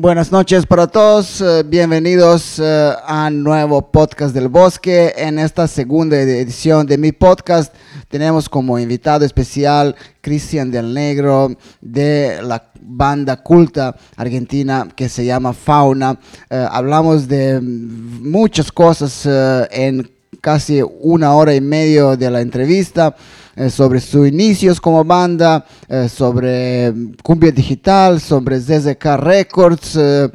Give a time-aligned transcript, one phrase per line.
[0.00, 5.12] Buenas noches para todos, eh, bienvenidos eh, a nuevo podcast del bosque.
[5.16, 7.74] En esta segunda edición de mi podcast
[8.06, 11.50] tenemos como invitado especial Cristian del Negro
[11.80, 16.20] de la banda culta argentina que se llama Fauna.
[16.48, 19.26] Eh, hablamos de muchas cosas
[19.72, 20.08] en
[20.40, 23.16] casi una hora y media de la entrevista.
[23.58, 30.30] Eh, sobre sus inicios como banda, eh, sobre Cumbia Digital, sobre ZZK Records, eh,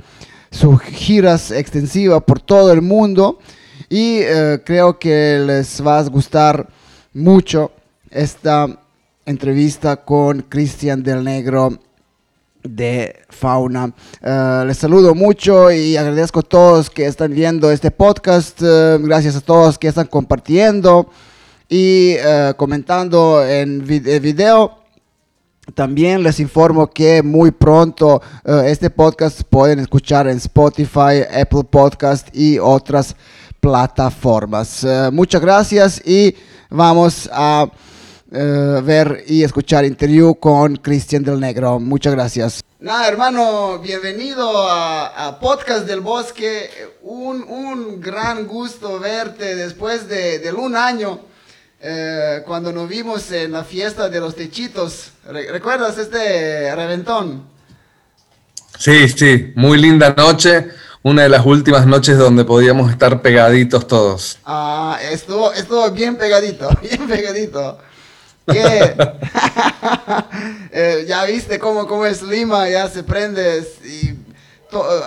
[0.51, 3.39] sus giras extensivas por todo el mundo
[3.89, 4.19] y
[4.65, 6.67] creo que les va a gustar
[7.13, 7.71] mucho
[8.09, 8.67] esta
[9.25, 11.79] entrevista con Cristian del Negro
[12.63, 13.93] de Fauna.
[14.65, 18.61] les saludo mucho y agradezco a todos que están viendo este podcast.
[18.61, 21.09] gracias a todos que están compartiendo
[21.73, 24.77] y eh, comentando en el video.
[25.73, 32.27] También les informo que muy pronto eh, este podcast pueden escuchar en Spotify, Apple Podcast
[32.31, 33.15] y otras
[33.59, 34.83] plataformas.
[34.83, 36.35] Eh, muchas gracias y
[36.69, 37.67] vamos a
[38.29, 41.79] ver y escuchar interview con Cristian del Negro.
[41.79, 42.63] Muchas gracias.
[42.79, 46.69] Nada, hermano, bienvenido a, Podcast del Bosque.
[47.03, 51.32] Un, un, gran gusto verte después de, de un año
[51.85, 55.11] eh, cuando nos vimos en la fiesta de los techitos.
[55.25, 57.43] ¿Recuerdas este reventón?
[58.79, 60.69] Sí, sí, muy linda noche.
[61.01, 64.39] Una de las últimas noches donde podíamos estar pegaditos todos.
[64.45, 67.77] Ah, estuvo, estuvo bien pegadito, bien pegadito.
[68.47, 68.95] ¿Qué?
[70.75, 73.63] Eh, ya viste cómo, cómo es Lima, ya se prende.
[73.85, 74.17] Y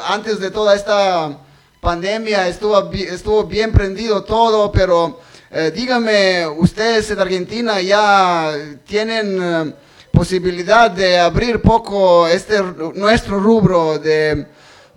[0.06, 1.36] antes de toda esta
[1.80, 8.52] pandemia estuvo, estuvo bien prendido todo, pero eh, dígame, ustedes en Argentina ya
[8.84, 9.74] tienen eh,
[10.10, 12.60] posibilidad de abrir poco este
[12.94, 14.46] nuestro rubro de,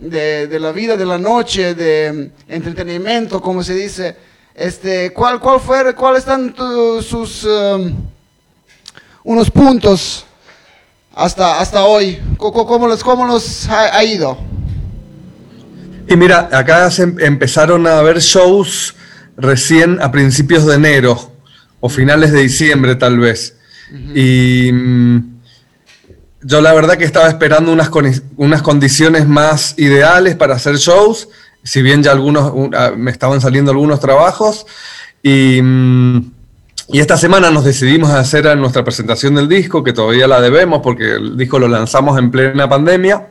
[0.00, 4.16] de, la vida de la noche, de entretenimiento, como se dice.
[4.54, 6.54] Este, ¿cuál, cuál fue, ¿Cuáles están
[7.00, 7.94] sus um,
[9.22, 10.24] unos puntos
[11.14, 12.18] hasta, hasta hoy?
[12.36, 14.36] ¿Cómo, cómo los, cómo los ha, ido?
[16.08, 18.96] Y mira, acá se em, empezaron a haber shows
[19.40, 21.32] recién a principios de enero
[21.80, 23.56] o finales de diciembre tal vez.
[24.14, 25.40] Y mm,
[26.42, 27.90] yo la verdad que estaba esperando unas,
[28.36, 31.28] unas condiciones más ideales para hacer shows,
[31.62, 34.66] si bien ya algunos, ah, me estaban saliendo algunos trabajos.
[35.22, 36.32] Y, mm,
[36.92, 40.80] y esta semana nos decidimos a hacer nuestra presentación del disco, que todavía la debemos
[40.82, 43.29] porque el disco lo lanzamos en plena pandemia.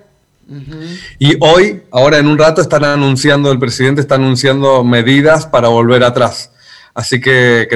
[1.19, 6.03] Y hoy, ahora en un rato, están anunciando, el presidente está anunciando medidas para volver
[6.03, 6.51] atrás.
[6.93, 7.67] Así que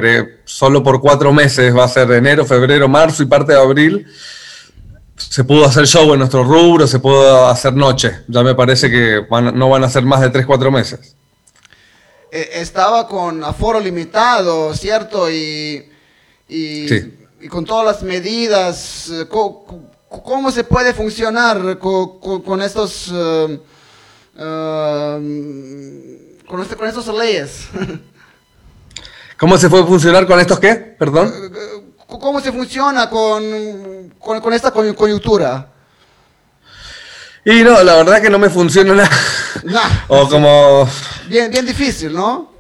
[0.46, 4.08] solo por cuatro meses, va a ser enero, febrero, marzo y parte de abril,
[5.16, 8.22] se pudo hacer show en nuestro rubro, se pudo hacer noche.
[8.28, 11.16] Ya me parece que no van a ser más de tres, cuatro meses.
[12.32, 15.30] E, estaba con aforo limitado, ¿cierto?
[15.30, 15.90] Y,
[16.50, 16.88] y,
[17.42, 19.10] y con todas las medidas.
[19.10, 19.28] Eh,
[20.22, 23.07] ¿Cómo se puede funcionar con, estos...
[23.07, 23.59] Uh,
[26.47, 27.68] con, este, con estos leyes?
[29.40, 30.75] ¿Cómo se puede funcionar con estos qué?
[30.75, 31.34] Perdón.
[32.06, 35.69] ¿Cómo se funciona con, con, esta coyuntura?
[37.44, 40.06] Y no, la verdad que no me funciona nada.
[40.07, 40.88] o como...
[41.28, 42.53] Bien, bien difícil, ¿no?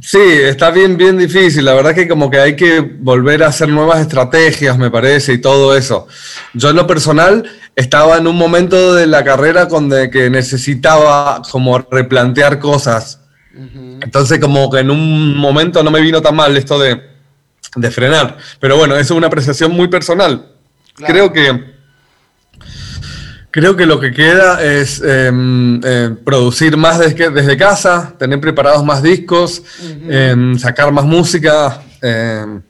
[0.00, 1.64] Sí, está bien, bien difícil.
[1.64, 5.38] La verdad que como que hay que volver a hacer nuevas estrategias, me parece, y
[5.38, 6.06] todo eso.
[6.54, 7.44] Yo en lo personal
[7.76, 13.20] estaba en un momento de la carrera donde que necesitaba como replantear cosas.
[13.52, 17.02] Entonces como que en un momento no me vino tan mal esto de,
[17.76, 18.38] de frenar.
[18.58, 20.52] Pero bueno, eso es una apreciación muy personal.
[20.94, 21.69] Creo que
[23.52, 28.84] Creo que lo que queda es em, eh, producir más desde, desde, casa, tener preparados
[28.84, 29.62] más discos,
[30.08, 31.82] em, sacar más música.
[32.00, 32.62] Em,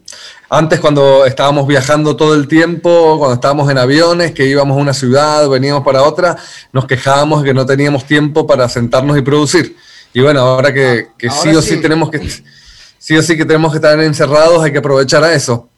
[0.49, 4.95] antes cuando estábamos viajando todo el tiempo, cuando estábamos en aviones, que íbamos a una
[4.95, 6.37] ciudad, veníamos para otra,
[6.73, 9.77] nos quejábamos de que no teníamos tiempo para sentarnos y producir.
[10.15, 11.77] Y bueno, ahora que, ah, sí o sí.
[11.77, 12.29] tenemos que
[12.99, 15.69] sí o sí que tenemos que estar encerrados, hay que aprovechar a eso.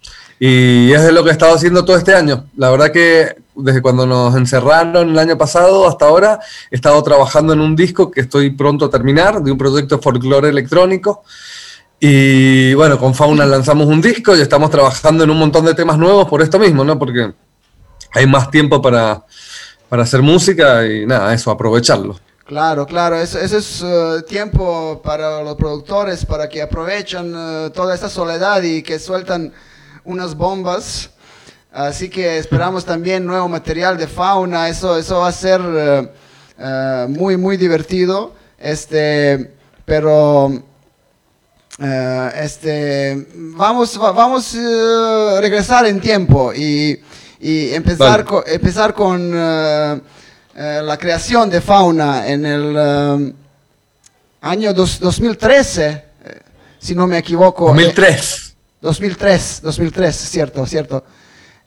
[0.44, 2.46] Y es de lo que he estado haciendo todo este año.
[2.56, 7.52] La verdad que desde cuando nos encerraron el año pasado hasta ahora, he estado trabajando
[7.52, 11.22] en un disco que estoy pronto a terminar, de un proyecto folclore electrónico.
[12.00, 15.96] Y bueno, con Fauna lanzamos un disco y estamos trabajando en un montón de temas
[15.96, 16.98] nuevos por esto mismo, ¿no?
[16.98, 17.32] Porque
[18.12, 19.24] hay más tiempo para,
[19.88, 22.18] para hacer música y nada, eso, aprovecharlo.
[22.44, 28.08] Claro, claro, ese, es uh, tiempo para los productores, para que aprovechen uh, toda esta
[28.08, 29.52] soledad y que sueltan
[30.04, 31.10] unas bombas.
[31.72, 34.68] Así que esperamos también nuevo material de fauna.
[34.68, 36.08] Eso, eso va a ser eh,
[36.58, 38.34] eh, muy, muy divertido.
[38.58, 39.54] Este,
[39.84, 40.52] pero
[41.78, 47.00] eh, este, vamos, vamos a regresar en tiempo y,
[47.40, 49.30] y empezar, con, empezar con
[50.54, 53.34] la creación de fauna en el
[54.42, 56.04] año 2013,
[56.78, 57.68] si no me equivoco.
[57.68, 58.41] 2003.
[58.82, 61.04] 2003, 2003, cierto, cierto.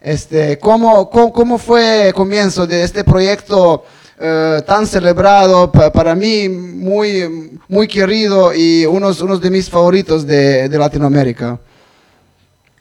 [0.01, 3.85] Este, ¿cómo, cómo, fue el comienzo de este proyecto
[4.19, 10.67] eh, tan celebrado, para mí muy, muy querido y uno unos de mis favoritos de,
[10.67, 11.57] de, Latinoamérica?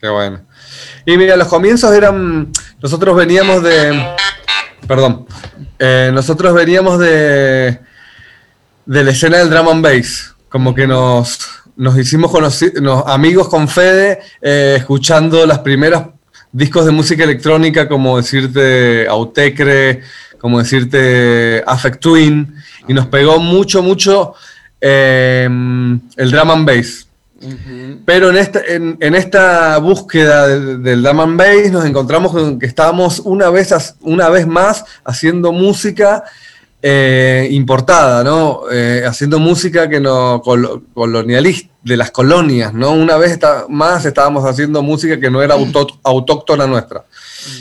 [0.00, 0.40] Qué bueno.
[1.06, 2.50] Y mira, los comienzos eran,
[2.82, 4.16] nosotros veníamos de,
[4.88, 5.26] perdón,
[5.78, 7.78] eh, nosotros veníamos de,
[8.84, 12.32] de la escena del drum and bass, como que nos, nos hicimos
[13.06, 16.06] amigos con Fede, eh, escuchando las primeras
[16.52, 20.02] discos de música electrónica, como decirte Autecre,
[20.38, 22.54] como decirte Affect Twin,
[22.86, 24.34] y nos pegó mucho, mucho
[24.80, 27.08] em, el drum and bass.
[28.06, 33.18] Pero en esta, en, esta búsqueda del, drum and bass nos encontramos con que estábamos
[33.20, 36.24] una vez, una vez más haciendo música
[36.86, 38.64] eh, importada, ¿no?
[38.70, 42.90] Eh, haciendo música que no colonialista, de las colonias, ¿no?
[42.90, 43.38] Una vez
[43.70, 45.54] más estábamos haciendo música que no era
[46.02, 47.06] autóctona nuestra.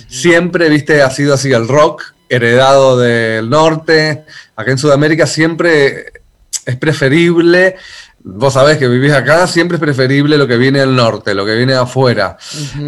[0.10, 4.26] Siempre, viste, ha sido así el rock, heredado del norte.
[4.58, 6.06] Acá en Sudamérica siempre
[6.66, 7.78] es preferible,
[8.26, 11.56] vos sabés que vivís acá, siempre es preferible lo que viene del norte, lo que
[11.56, 12.38] viene de afuera.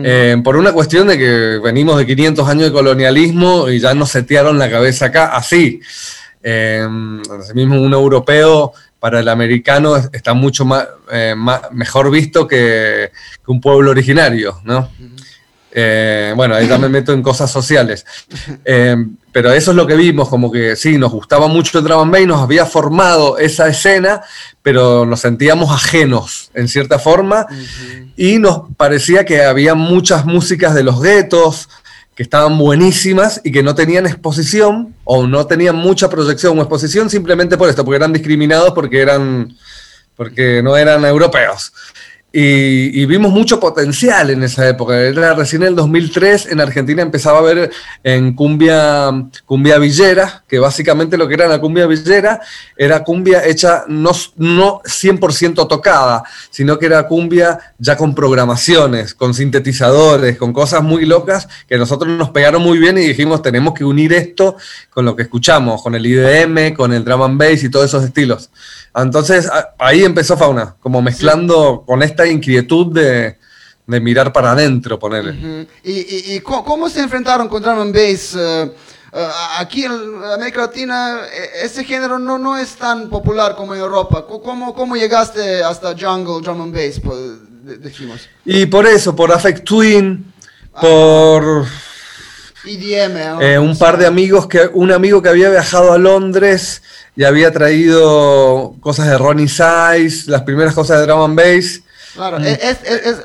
[0.04, 4.12] Eh, por una cuestión de que venimos de 500 años de colonialismo y ya nos
[4.12, 5.80] setearon la cabeza acá así.
[6.48, 6.88] Eh,
[7.56, 11.34] mismo un europeo para el americano está mucho más, eh,
[11.72, 13.12] mejor visto que,
[13.48, 14.90] un pueblo originario, ¿no?
[15.72, 18.06] Eh, bueno, ahí también me meto en cosas sociales.
[18.64, 18.96] Eh,
[19.32, 22.28] pero eso es lo que vimos, como que sí, nos gustaba mucho el Drum and
[22.28, 24.22] nos había formado esa escena,
[24.62, 27.46] pero nos sentíamos ajenos en cierta forma
[28.16, 31.70] y nos parecía que había muchas músicas de los guetos,
[32.16, 37.10] que estaban buenísimas y que no tenían exposición o no tenían mucha proyección o exposición
[37.10, 39.54] simplemente por esto, porque eran discriminados porque eran
[40.16, 41.74] porque no eran europeos.
[42.38, 45.00] Y, vimos mucho potencial en esa época.
[45.00, 47.72] Era recién en el 2003, en Argentina empezaba a ver
[48.04, 49.10] en cumbia,
[49.46, 52.42] cumbia villera, que básicamente lo que era la cumbia villera
[52.76, 59.34] era cumbia hecha no, no 100% tocada, sino que era cumbia ya con programaciones, con
[59.34, 63.74] sintetizadores, con cosas muy locas que a nosotros nos pegaron muy bien y dijimos tenemos
[63.74, 64.58] que unir esto
[64.90, 68.04] con lo que escuchamos, con el IDM, con el drum and bass y todos esos
[68.04, 68.50] estilos.
[68.96, 73.38] Entonces ahí empezó Fauna, como mezclando con esta inquietud de,
[73.86, 75.68] mirar para adentro, ponerle.
[75.84, 78.36] ¿Y, cómo se enfrentaron con drum and bass?
[78.36, 78.72] Eh,
[79.14, 79.28] eh,
[79.60, 79.92] aquí en
[80.34, 84.26] América Latina e, ese género no, no es tan popular como en Europa.
[84.28, 87.02] ¿Cómo, cómo llegaste hasta jungle, drum and bass,
[87.82, 88.30] decimos?
[88.46, 90.34] Y por eso, por Affect Twin,
[90.74, 90.82] ah.
[90.82, 91.66] por...
[92.68, 96.82] EDM, eh, un par de amigos, que un amigo que había viajado a Londres
[97.16, 101.82] y había traído cosas de Ronnie Size, las primeras cosas de drum and bass.
[102.16, 102.44] Claro, mm.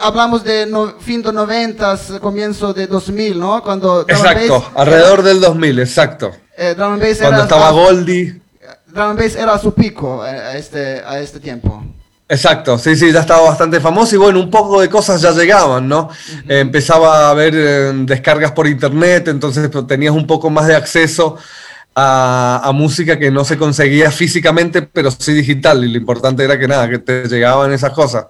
[0.01, 0.67] hablamos de
[1.01, 3.63] fin de 90, comienzo de 2000, ¿no?
[3.63, 6.33] Cuando exacto, alrededor del 2000, exacto.
[6.57, 8.41] Eh, drum and bass Cuando estaba Goldie.
[8.87, 11.83] Drum and bass era su pico eh, a este, a este tiempo.
[12.31, 15.89] Exacto, sí, sí, ya estaba bastante famoso y bueno, un poco de cosas ya llegaban,
[15.89, 16.09] ¿no?
[16.47, 21.37] empezaba a haber eh, descargas por internet, entonces pues, tenías un poco más de acceso
[21.95, 25.85] a, música que no se conseguía físicamente, pero sí digital.
[25.85, 28.27] Y lo importante era que nada, que te llegaban esas cosas.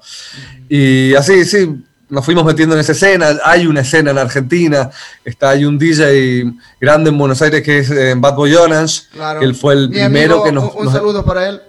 [0.68, 3.38] Y así, sí, nos fuimos metiendo en esa escena.
[3.44, 4.90] Hay una escena en Argentina,
[5.24, 9.02] está, hay un DJ grande en Buenos Aires que es en eh, Bad Boy Orange,
[9.38, 10.74] que él fue el primero que nos...
[10.74, 11.60] Un, saludo para él.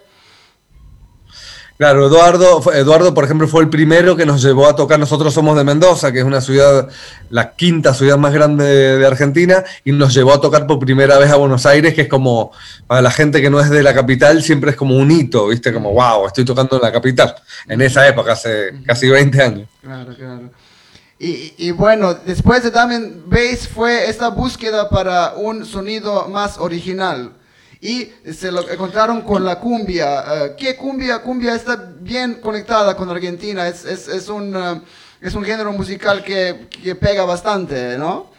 [1.81, 4.99] Claro, Eduardo, Eduardo, por ejemplo, fue el primero que nos llevó a tocar.
[4.99, 6.87] Nosotros somos de Mendoza, que es una ciudad,
[7.31, 11.31] la quinta ciudad más grande de, Argentina, y nos llevó a tocar por primera vez
[11.31, 12.51] a Buenos Aires, que es como,
[12.85, 15.73] para la gente que no es de la capital, siempre es como un hito, ¿viste?
[15.73, 17.33] Como, wow, estoy tocando en la capital.
[17.67, 19.67] En esa época, hace casi 20 años.
[19.81, 20.51] Claro, claro.
[21.17, 27.31] Y, y, bueno, después de Damien Bass fue esta búsqueda para un sonido más original
[27.81, 30.23] y se lo encontraron con la cumbia.
[30.45, 31.19] Eh, ¿Qué cumbia?
[31.19, 34.81] Cumbia está bien conectada con Argentina, es, es, es un, eh,
[35.19, 38.29] es un género musical que, que, pega bastante, ¿no?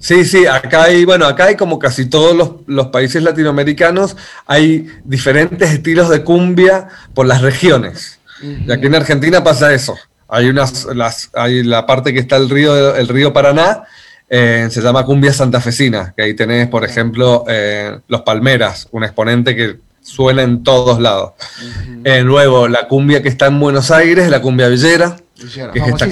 [0.00, 4.88] Sí, sí, acá hay, bueno, acá hay como casi todos los, los, países latinoamericanos, hay
[5.04, 8.18] diferentes estilos de cumbia por las regiones.
[8.42, 9.96] Y aquí en Argentina pasa eso.
[10.26, 13.84] Hay unas, las, hay la parte que está el río, el río Paraná,
[14.32, 19.56] eh, se llama cumbia santafesina, que ahí tenés, por ejemplo, eh, Los Palmeras, un exponente
[19.56, 21.32] que suena en todos lados.
[22.04, 26.06] Eh, luego, la cumbia que está en Buenos Aires, la cumbia villera, que es, esta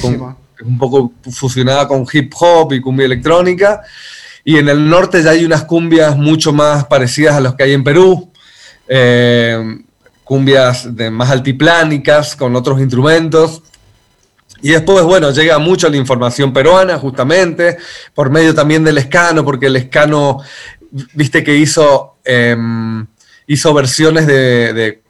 [0.64, 3.82] un poco fusionada con hip hop y cumbia electrónica.
[4.44, 7.72] Y en el norte ya hay unas cumbias mucho más parecidas a las que hay
[7.72, 8.32] en Perú,
[10.25, 13.62] cumbias de más altiplánicas, con otros instrumentos.
[14.61, 17.79] Y después, bueno, llega mucho la información peruana, justamente,
[18.15, 20.38] por medio también del escano, porque el escano,
[21.15, 23.07] viste que hizo, em,
[23.47, 25.00] hizo versiones de,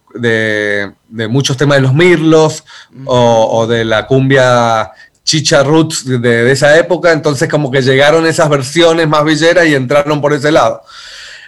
[1.28, 2.64] muchos temas de los mirlos
[3.06, 4.90] o, de la cumbia
[5.24, 10.20] chicha roots de, esa época, entonces como que llegaron esas versiones más villeras y entraron
[10.20, 10.82] por ese lado.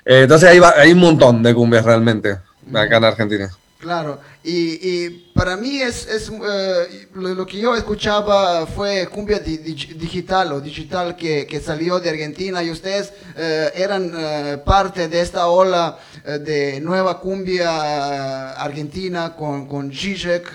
[0.04, 2.38] Eh, entonces hay, hay un montón de cumbias realmente
[2.74, 3.50] acá en Argentina.
[3.78, 11.14] Claro, y, para mí es, eh, lo, que yo escuchaba fue cumbia digital o digital
[11.14, 17.20] que, salió de Argentina y ustedes eh, eran eh, parte de esta ola de nueva
[17.20, 20.52] cumbia argentina con, con Zizek.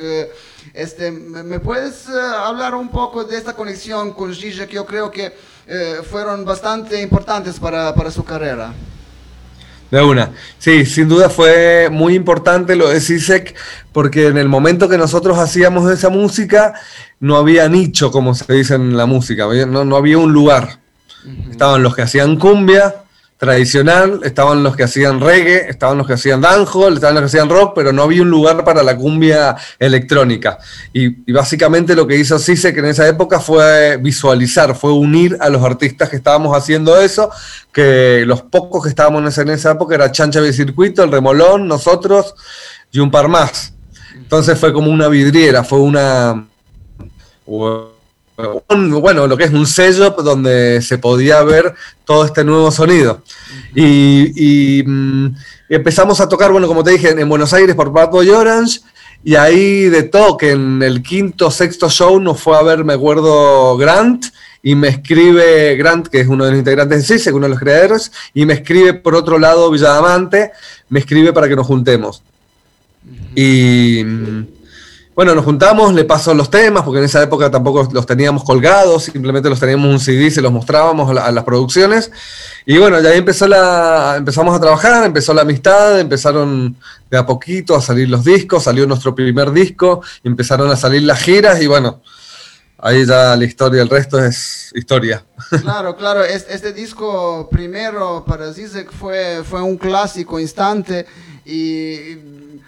[0.74, 4.70] este, ¿Me puedes hablar un poco de esta conexión con Zizek?
[4.70, 5.34] Yo creo que
[6.10, 8.74] fueron bastante importantes para su carrera.
[9.92, 10.32] De una.
[10.58, 13.56] Sí, sin duda fue muy importante lo de CISEC,
[13.92, 16.74] porque en el momento que nosotros hacíamos esa música,
[17.20, 20.80] no había nicho, como se dice en la música, no, no había un lugar.
[21.50, 23.05] Estaban los que hacían cumbia,
[23.38, 27.50] tradicional, estaban los que hacían reggae, estaban los que hacían dancehall, estaban los que hacían
[27.50, 30.58] rock, pero no había un lugar para la cumbia electrónica.
[30.94, 35.64] Y, básicamente lo que hizo que en esa época fue visualizar, fue unir a los
[35.64, 37.30] artistas que estábamos haciendo eso,
[37.74, 42.36] que los pocos que estábamos en esa época era Chancha de Circuito, El Remolón, nosotros
[42.92, 43.74] y un par más.
[44.16, 46.46] Entonces fue como una vidriera, fue una
[48.38, 51.74] bueno, lo que es un sello donde se podía ver
[52.04, 53.22] todo este nuevo sonido.
[53.76, 55.28] Y, mm,
[55.70, 58.82] empezamos a tocar, bueno, como te dije, en Buenos Aires por Bad Boy Orange,
[59.24, 63.76] y ahí de toque, en el quinto, sexto show nos fue a ver, me acuerdo,
[63.78, 64.26] Grant,
[64.62, 67.60] y me escribe Grant, que es uno de los integrantes de CISEC, uno de los
[67.60, 70.52] creadores, y me escribe por otro lado Villadamante,
[70.90, 72.22] me escribe para que nos juntemos.
[73.36, 74.48] Y mm,
[75.16, 79.06] bueno, nos juntamos, le paso los temas, porque en esa época tampoco los teníamos colgados,
[79.06, 82.12] simplemente los teníamos un CD, se los mostrábamos a, las producciones.
[82.66, 86.76] Y bueno, ya ahí empezó la, empezamos a trabajar, empezó la amistad, empezaron
[87.10, 91.22] de a poquito a salir los discos, salió nuestro primer disco, empezaron a salir las
[91.22, 92.02] giras y bueno,
[92.78, 95.24] ahí ya la historia, el resto es historia.
[95.62, 101.06] Claro, claro, este, disco primero para Zizek fue, fue un clásico instante
[101.46, 102.18] y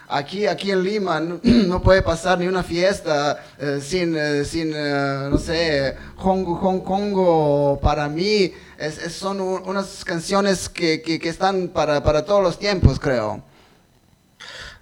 [0.10, 5.28] Aquí, aquí en Lima no, puede pasar ni una fiesta eh, sin, eh, sin eh,
[5.30, 8.54] no sé, Hong, Hong Kongo para mí.
[8.78, 13.44] Es, son unas canciones que, que, están para, para, todos los tiempos, creo.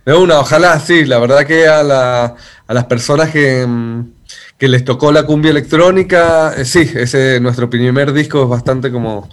[0.05, 1.05] De una, ojalá, sí.
[1.05, 2.35] La verdad que a, la,
[2.67, 4.11] a las personas que, mm,
[4.59, 9.27] que, les tocó la cumbia electrónica, sí, ese nuestro primer disco es bastante como,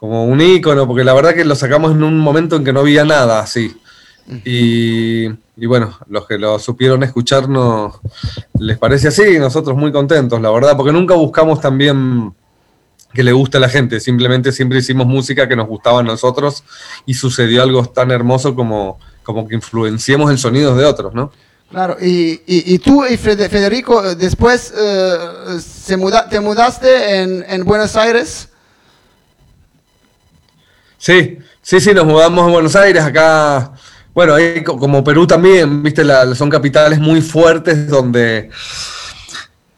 [0.00, 2.80] como un ícono, porque la verdad que lo sacamos en un momento en que no
[2.80, 3.76] había nada así.
[4.44, 5.26] Y,
[5.66, 8.00] bueno, los que lo supieron escucharnos
[8.58, 12.32] les parece así, nosotros muy contentos, la verdad, porque nunca buscamos también
[13.12, 16.64] que le guste a la gente, simplemente siempre hicimos música que nos gustaba a nosotros
[17.04, 21.30] y sucedió algo tan hermoso como, como que influenciemos en sonidos de otros, ¿no?
[21.70, 25.18] Claro, y, y, tú y Federico, después eh,
[25.60, 28.49] se muda, te mudaste en, en Buenos Aires.
[31.00, 33.72] Sí, sí, sí, nos mudamos a Buenos Aires, acá
[34.12, 36.02] bueno, ahí como Perú también, viste,
[36.34, 38.50] son capitales muy fuertes donde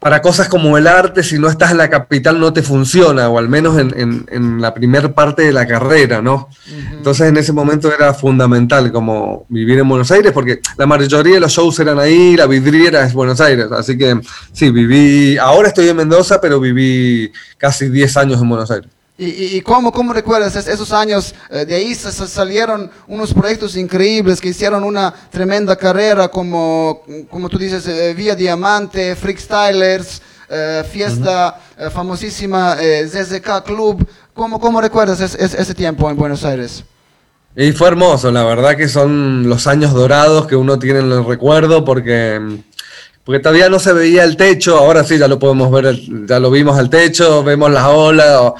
[0.01, 3.39] para cosas como el arte, si no estás en la capital no te funciona, o
[3.39, 6.49] al menos en, la primera parte de la carrera, ¿no?
[6.91, 11.41] Entonces en ese momento era fundamental como vivir en Buenos Aires, porque la mayoría de
[11.41, 14.21] los shows eran ahí, la vidriera es Buenos Aires, así que
[14.53, 18.91] sí, viví, ahora estoy en Mendoza, pero viví casi 10 años en Buenos Aires.
[19.19, 21.35] ¿Y, y cómo, cómo, recuerdas esos años?
[21.51, 27.59] Eh, de ahí salieron unos proyectos increíbles que hicieron una tremenda carrera, como, como tú
[27.59, 31.61] dices, eh, Vía Diamante, Freakstylers, eh, Fiesta
[31.93, 34.07] famosísima ZZK Club.
[34.33, 36.85] ¿Cómo, cómo recuerdas ese tiempo en Buenos Aires?
[37.55, 41.27] Y fue hermoso, la verdad que son los años dorados que uno tiene en el
[41.27, 42.41] recuerdo porque
[43.25, 46.51] porque todavía no se veía el techo, ahora sí ya lo podemos ver, ya lo
[46.51, 48.53] vimos al techo, vemos las olas,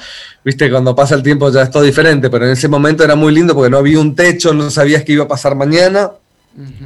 [0.43, 3.33] viste, cuando pasa el tiempo ya es todo diferente, pero en ese momento era muy
[3.33, 6.11] lindo porque no había un techo, no sabías qué iba a pasar mañana,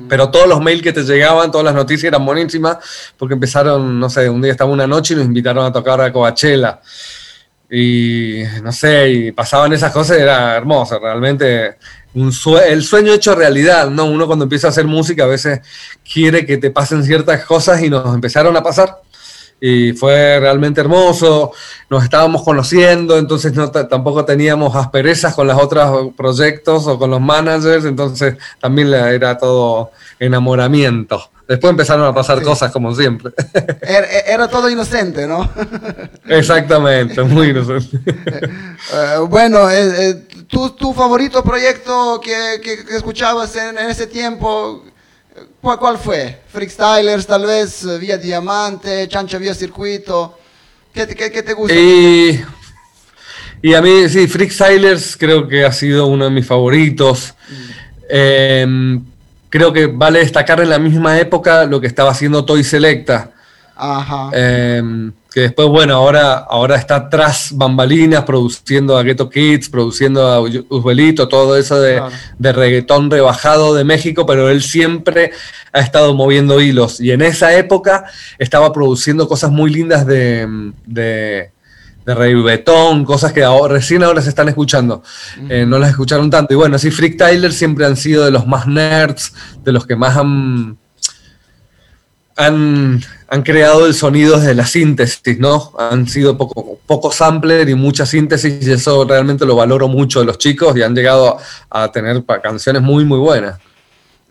[0.10, 2.78] pero todos los mails que te llegaban, todas las noticias eran buenísimas,
[3.18, 6.12] porque empezaron, no sé, un día estaba una noche y nos invitaron a tocar a
[6.12, 6.80] Coachella.
[7.70, 11.76] y no sé, y pasaban esas cosas, era hermoso, realmente
[12.18, 12.32] un
[12.66, 14.06] el sueño hecho realidad, ¿no?
[14.06, 15.62] Uno cuando empieza a hacer música a veces
[16.12, 19.02] quiere que te pasen ciertas cosas y nos empezaron a pasar
[19.60, 21.52] y fue realmente hermoso,
[21.90, 27.22] nos estábamos conociendo, entonces no tampoco teníamos asperezas con los otros proyectos o con los
[27.22, 31.32] managers, entonces también era todo enamoramiento.
[31.48, 33.32] Después empezaron a pasar cosas como siempre.
[34.28, 35.50] Era, todo inocente, ¿no?
[36.28, 38.00] Exactamente, muy inocente.
[38.94, 44.84] Eh, bueno, eh, eh, ¿tu, ¿tu, favorito proyecto que, que, escuchabas en, en, ese tiempo,
[45.62, 46.42] ¿cuál, cuál fue?
[46.48, 50.38] Freakstylers, tal vez, Vía Diamante, Chancha Vía Circuito.
[50.94, 51.76] ¿Qué, qué, qué te gusta?
[51.76, 52.44] Y,
[53.62, 57.34] y, a mí, sí, Freakstylers creo que ha sido uno de mis favoritos.
[57.50, 58.98] Mm
[59.50, 63.32] creo que vale destacar en la misma época lo que estaba haciendo Toy Selecta.
[63.78, 64.30] Ajá.
[64.34, 70.42] Em, que después, bueno, ahora, ahora está tras bambalinas produciendo a Ghetto Kids, produciendo a
[70.42, 72.02] Usbelito, todo eso de,
[72.40, 75.32] de, reggaetón rebajado de México, pero él siempre
[75.74, 77.00] ha estado moviendo hilos.
[77.00, 78.06] Y en esa época
[78.40, 81.52] estaba produciendo cosas muy lindas de, de
[82.08, 85.04] de Rey Betón, cosas que recién ahora se están escuchando.
[85.50, 86.54] Eh, no las escucharon tanto.
[86.54, 89.98] Y bueno, sí, Freak Tyler siempre han sido de los más nerds, de los que
[89.98, 90.78] más han,
[92.38, 93.02] han,
[93.44, 95.74] creado el sonido desde la síntesis, ¿no?
[95.78, 100.26] Han sido poco, poco sampler y mucha síntesis, y eso realmente lo valoro mucho de
[100.26, 101.38] los chicos y han llegado
[101.70, 103.60] a, tener canciones muy, muy buenas.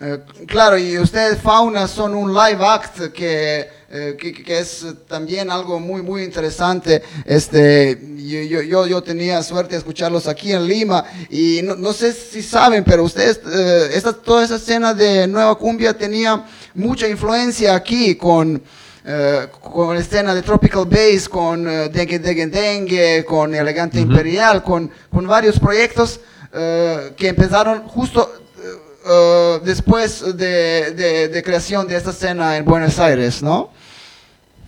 [0.01, 5.81] Eh, claro, y ustedes, Fauna, son un live act que eh, que, es también algo
[5.81, 7.03] muy, muy interesante.
[7.25, 12.43] Este, yo, yo, yo, tenía suerte de escucharlos aquí en Lima y no, sé si
[12.43, 18.17] saben, pero ustedes, eh, esta, toda esa escena de Nueva Cumbia tenía mucha influencia aquí
[18.17, 18.63] con...
[19.07, 25.29] Uh, con escena de Tropical Bass, con Dengue Dengue Dengue, con Elegante Imperial, con, con
[25.29, 26.19] varios proyectos
[26.53, 28.29] que empezaron justo
[29.63, 33.71] después de, de, creación de esta escena en Buenos Aires, ¿no?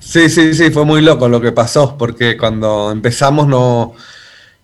[0.01, 3.95] Sí, sí, sí, fue muy loco lo que pasó, porque cuando empezamos no...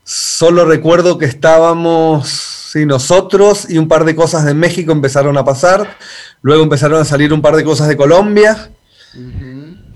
[0.07, 5.47] Solo recuerdo que estábamos, sí, nosotros y un par de cosas de México empezaron a
[5.47, 5.97] pasar,
[6.43, 8.71] luego empezaron a salir un par de cosas de Colombia,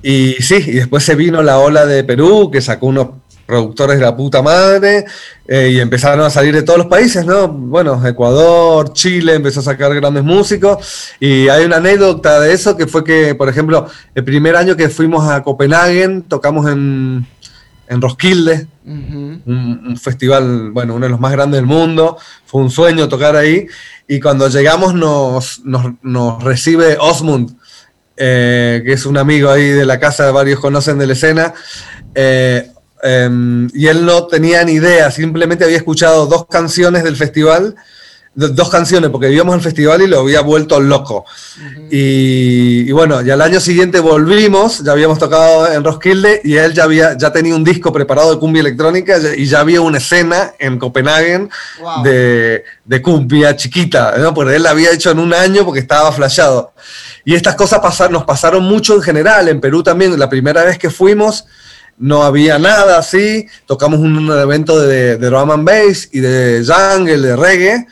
[0.02, 3.08] y sí, y después se vino la ola de Perú, que sacó unos
[3.48, 5.06] productores de la puta madre,
[5.46, 7.48] eh, y empezaron a salir de todos los países, ¿no?
[7.48, 12.86] Bueno, Ecuador, Chile empezó a sacar grandes músicos, y hay una anécdota de eso que
[12.86, 17.26] fue que, por ejemplo, el primer año que fuimos a Copenhague, tocamos en,
[17.88, 23.08] en Roskilde, un, festival, bueno, uno de los más grandes del mundo, fue un sueño
[23.08, 23.66] tocar ahí,
[24.06, 27.56] y cuando llegamos nos, nos, recibe Osmund,
[28.14, 31.54] eh, que es un amigo ahí de la casa, varios conocen de la escena,
[32.14, 37.76] eh, Em, y él no tenía ni idea, simplemente había escuchado dos canciones del festival,
[38.34, 41.24] dos canciones, porque vivíamos el festival y lo había vuelto loco.
[41.90, 46.84] y, bueno, y al año siguiente volvimos, ya habíamos tocado en Roskilde y él ya,
[46.84, 50.78] había, ya tenía un disco preparado de cumbia electrónica y ya había una escena en
[50.78, 51.48] Copenhague
[52.04, 54.32] de, de, cumbia chiquita, ¿no?
[54.32, 56.72] porque él la había hecho en un año porque estaba flashado.
[57.24, 60.78] Y estas cosas pasar, nos pasaron mucho en general, en Perú también, la primera vez
[60.78, 61.44] que fuimos
[61.98, 63.46] no había nada así.
[63.66, 67.86] Tocamos un, evento de, de drum and bass y de jungle, de reggae.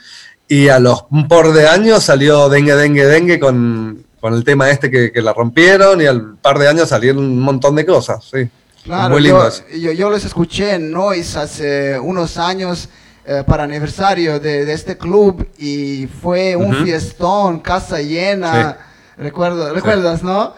[0.49, 4.90] Y a los un por de años salió Dengue, Dengue, Dengue con, el tema este
[4.90, 6.01] que, la rompieron.
[6.01, 8.49] Y al par de años salieron un montón de cosas, sí.
[8.85, 12.88] Claro, yo, yo, les escuché en Noise hace unos años
[13.25, 18.79] eh, para aniversario de, este club y fue un fiestón, casa llena.
[19.16, 20.55] Recuerdo, ¿Recuerdas, no?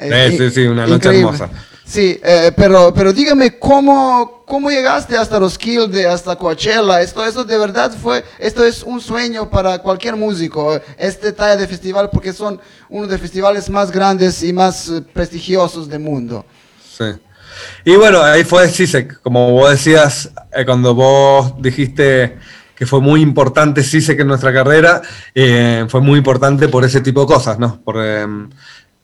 [0.00, 1.50] sí, sí, sí, una noche hermosa.
[1.86, 7.00] Sí, eh, pero, pero dígame, ¿cómo, ¿cómo llegaste hasta Roskilde, hasta Coachella?
[7.00, 11.68] Esto, esto de verdad fue, esto es un sueño para cualquier músico, este talla de
[11.68, 16.44] festival, porque son uno de los festivales más grandes y más eh, prestigiosos del mundo.
[16.84, 17.04] Sí.
[17.84, 22.36] Y bueno, ahí fue CISEC, como vos decías, eh, cuando vos dijiste
[22.74, 25.02] que fue muy importante CISEC en nuestra carrera,
[25.88, 27.80] fue muy importante por ese tipo de cosas, ¿no?
[27.82, 28.50] Por, em,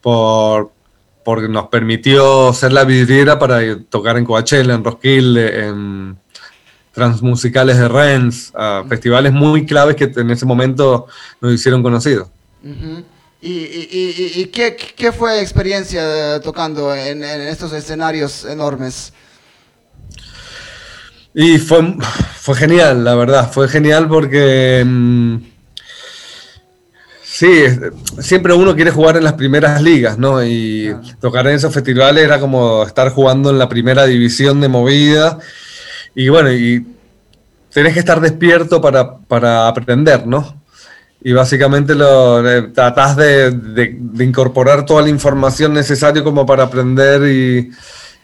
[0.02, 0.71] por
[1.24, 6.16] porque nos permitió ser la vidriera para tocar en Coachella, en Roskilde, en
[6.92, 8.52] transmusicales de Rennes,
[8.88, 11.06] festivales muy claves que en ese momento
[11.40, 12.28] nos hicieron conocidos.
[13.40, 19.12] ¿Y, qué, qué, fue experiencia tocando en, estos escenarios enormes?
[21.34, 21.96] Y fue,
[22.36, 24.84] fue genial, la verdad, fue genial porque...
[24.86, 25.51] Mm,
[27.34, 27.64] Sí,
[28.20, 30.44] siempre uno quiere jugar en las primeras ligas, ¿no?
[30.44, 35.38] Y tocar en esos festivales era como estar jugando en la primera división de movida.
[36.14, 36.86] y bueno, y
[37.72, 40.62] tenés que estar despierto para, para aprender, ¿no?
[41.22, 47.22] Y básicamente lo, eh, tratás de, de, incorporar toda la información necesaria como para aprender
[47.32, 47.70] y,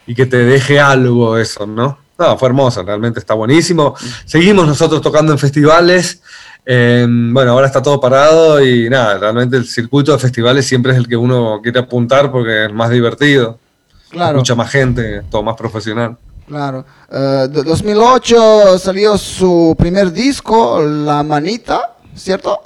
[0.06, 1.98] y, que te deje algo eso, ¿no?
[2.18, 3.94] No, fue hermoso, realmente está buenísimo.
[4.26, 6.20] Seguimos nosotros tocando en festivales.
[6.68, 11.08] Bueno, ahora está todo parado y nada, realmente el circuito de festivales siempre es el
[11.08, 13.58] que uno quiere apuntar porque es más divertido.
[14.10, 14.38] Claro.
[14.38, 16.16] Mucha más gente, todo más profesional.
[16.46, 16.84] Claro.
[17.10, 22.60] Uh, 2008 salió su primer disco, La Manita, ¿cierto?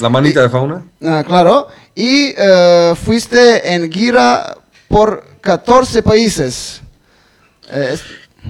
[0.00, 0.82] La manita de fauna.
[1.02, 1.68] Ah, claro.
[1.94, 4.56] Y uh, fuiste en gira
[4.88, 6.80] por 14 países.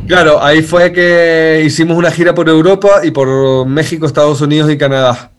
[0.07, 4.79] Claro, ahí fue que hicimos una gira por Europa y por México, Estados Unidos y
[4.79, 5.31] Canadá.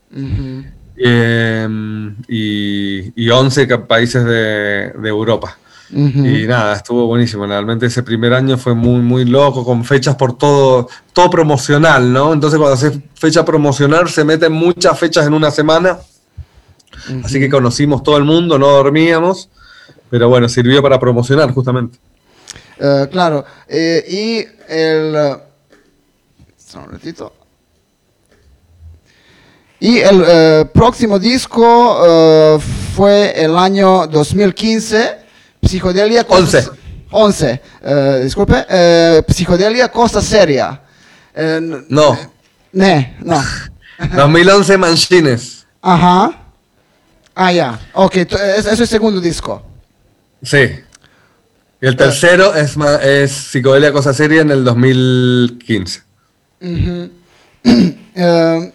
[0.98, 5.58] Em, y, y, 11 países de, de Europa.
[5.94, 7.46] Y nada, estuvo buenísimo.
[7.46, 12.32] Realmente ese primer año fue muy, muy loco, con fechas por todo, todo promocional, ¿no?
[12.32, 16.00] Entonces cuando haces fecha promocional se meten muchas fechas en una semana.
[17.24, 19.50] Así que conocimos todo el mundo, no dormíamos,
[20.10, 21.98] pero bueno, sirvió para promocionar justamente.
[22.84, 25.38] Eh, claro, eh, y el...
[29.80, 32.60] Y el eh, próximo disco
[32.96, 35.18] fue el año 2015
[35.62, 36.70] Psicodelia cosa 11.
[37.12, 37.62] 11.
[37.84, 39.24] Uh, disculpe.
[39.28, 40.82] Psicodelia cosa seria.
[41.90, 42.18] No.
[42.72, 43.42] Ne, no.
[44.16, 45.68] 2011 Manchines.
[45.82, 46.32] Ajá.
[47.36, 47.80] Ah, ya.
[47.94, 48.38] Ok, eso
[48.72, 49.62] es el segundo disco.
[50.42, 50.80] Sí.
[51.82, 56.02] Y el tercero es, es Psicodelia Cosa Seria en el 2015.
[56.62, 57.10] Uh
[58.16, 58.72] -huh.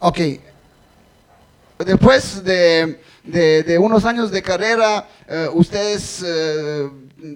[0.00, 0.18] ok.
[1.78, 6.88] Después de de, unos años de carrera, eh, ustedes, eh,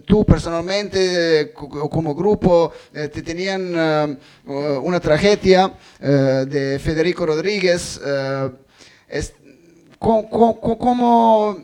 [0.07, 8.01] tú personalmente o como grupo, eh, te tenían una tragedia de Federico Rodríguez.
[9.99, 11.59] ¿cómo, cómo,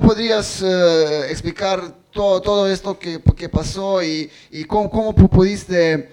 [0.00, 0.62] podrías
[1.30, 1.80] explicar
[2.12, 4.30] todo, esto que, pasó y,
[4.66, 6.10] cómo, cómo pudiste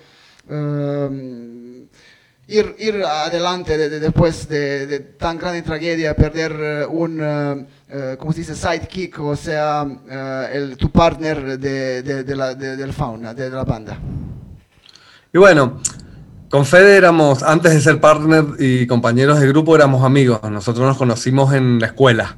[2.47, 8.55] ir, ir adelante después de, tan grande tragedia, perder eh, un, uh, ¿cómo se dice?,
[8.55, 9.85] sidekick, o sea,
[10.51, 13.97] el, tu partner del fauna, de, la banda.
[15.33, 15.79] Y bueno,
[16.49, 20.39] con Fede éramos, antes de ser partner y compañeros de grupo, éramos amigos.
[20.43, 22.37] Nosotros nos conocimos en la escuela.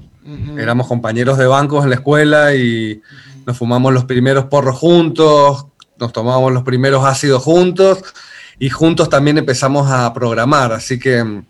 [0.57, 3.01] Éramos compañeros de bancos en la escuela y
[3.45, 5.67] nos fumamos los primeros porros juntos,
[5.99, 8.03] nos tomábamos los primeros ácidos juntos
[8.57, 10.73] y juntos también empezamos a programar.
[10.73, 11.45] Así que en,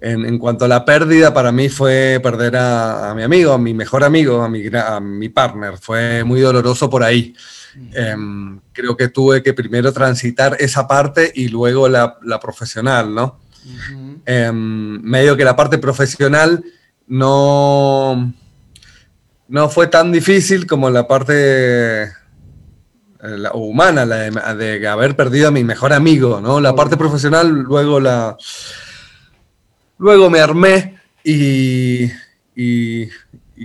[0.00, 4.04] en cuanto a la pérdida, para mí fue perder a, mi amigo, a mi mejor
[4.04, 5.76] amigo, a mi, a mi partner.
[5.78, 7.34] Fue muy doloroso por ahí.
[7.92, 13.40] Em, creo que tuve que primero transitar esa parte y luego la, la profesional, ¿no?
[14.24, 16.64] Em, medio que la parte profesional
[17.08, 18.32] no,
[19.48, 22.02] no fue tan difícil como la parte
[23.20, 26.60] eh, la, humana, la de, haber perdido a mi mejor amigo, ¿no?
[26.60, 28.36] La parte profesional, luego la.
[29.98, 32.08] Luego me armé y,
[32.54, 33.08] y,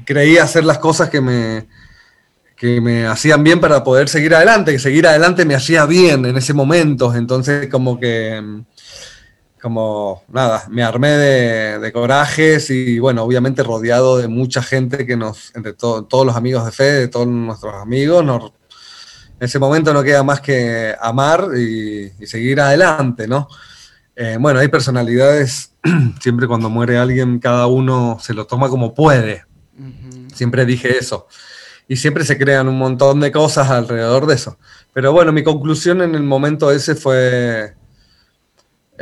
[0.04, 1.68] creí hacer las cosas que me,
[2.56, 6.36] que me hacían bien para poder seguir adelante, que seguir adelante me hacía bien en
[6.36, 8.64] ese momento, entonces como que,
[9.64, 15.16] como nada, me armé de, de corajes y bueno, obviamente rodeado de mucha gente que
[15.16, 18.52] nos, entre todos los amigos de fe, de todos nuestros amigos, nos
[19.40, 23.48] en ese momento no queda más que amar y, seguir adelante, ¿no?
[24.18, 25.74] Eh, bueno, hay personalidades,
[26.22, 29.46] siempre cuando muere alguien, cada uno se lo toma como puede.
[30.34, 31.28] Siempre dije eso.
[31.88, 34.58] Y siempre se crean un montón de cosas alrededor de eso.
[34.94, 37.76] Pero bueno, mi conclusión en el momento ese fue,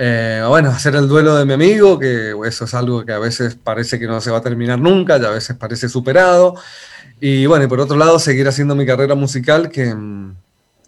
[0.04, 3.54] eh, bueno, hacer el duelo de mi amigo, que eso es algo que a veces
[3.54, 6.56] parece que no se va a terminar nunca, y a veces parece superado.
[7.20, 9.96] Y bueno, y por otro lado, seguir haciendo mi carrera musical, que,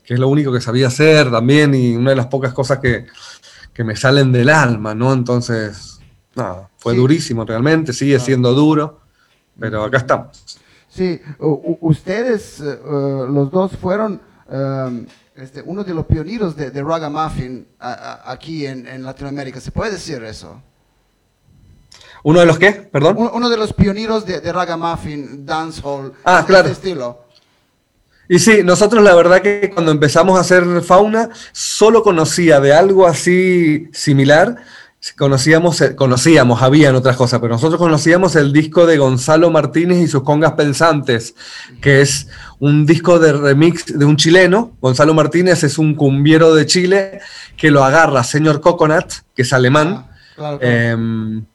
[0.03, 3.05] que, es lo único que sabía hacer también y una de las pocas cosas que,
[3.71, 5.13] que me salen del alma, ¿no?
[5.13, 5.99] Entonces,
[6.33, 9.01] nada, fue durísimo realmente, sigue siendo duro,
[9.59, 10.59] pero acá estamos.
[10.89, 11.21] Sí,
[11.81, 17.67] ustedes, eh, eh, los dos, fueron um, este, uno de los pioneros de, de Ragamuffin
[17.79, 20.61] aquí en, en Latinoamérica, ¿se puede decir eso?
[22.23, 22.71] ¿Uno de los qué?
[22.71, 23.17] Perdón.
[23.33, 26.69] Uno de los pioneros de, de ragamuffin, dancehall, ah, este claro.
[26.69, 27.25] estilo.
[28.29, 33.05] Y sí, nosotros la verdad que cuando empezamos a hacer fauna, solo conocía de algo
[33.05, 34.55] así similar
[35.17, 40.23] conocíamos, conocíamos, habían otras cosas, pero nosotros conocíamos el disco de Gonzalo Martínez y sus
[40.23, 41.35] congas pensantes,
[41.81, 42.27] que es
[42.59, 44.71] un disco de remix de un chileno.
[44.79, 47.19] Gonzalo Martínez es un cumbiero de Chile
[47.57, 50.07] que lo agarra señor Coconut, que es alemán.
[50.37, 51.45] Ah, em,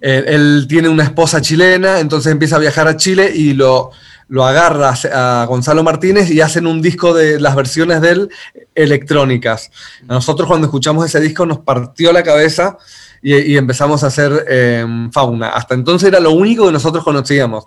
[0.00, 3.90] él, tiene una esposa chilena, entonces empieza a viajar a Chile y lo,
[4.28, 8.30] lo agarra a Gonzalo Martínez y hacen un disco de las versiones de él
[8.74, 9.70] electrónicas.
[10.06, 12.76] nosotros cuando escuchamos ese disco nos partió la cabeza
[13.22, 15.48] y, empezamos a hacer em, fauna.
[15.48, 17.66] Hasta entonces era lo único que nosotros conocíamos.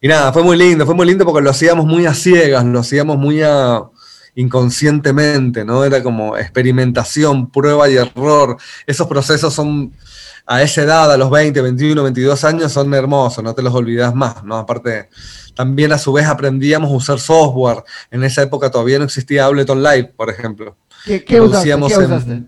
[0.00, 2.78] Y nada, fue muy lindo, fue muy lindo porque lo hacíamos muy a ciegas, lo
[2.78, 3.42] hacíamos muy
[4.36, 5.84] inconscientemente, ¿no?
[5.84, 8.56] Era como experimentación, prueba y error.
[8.86, 9.92] Esos procesos son
[10.50, 14.14] a esa edad, a los 20, 21, 22 años, son hermosos, no te los olvidas
[14.14, 14.56] más, ¿no?
[14.56, 15.10] Aparte,
[15.54, 17.84] también a su vez aprendíamos a usar software.
[18.10, 20.74] En esa época todavía no existía Ableton Live, por ejemplo.
[21.04, 22.44] ¿Qué, usaste?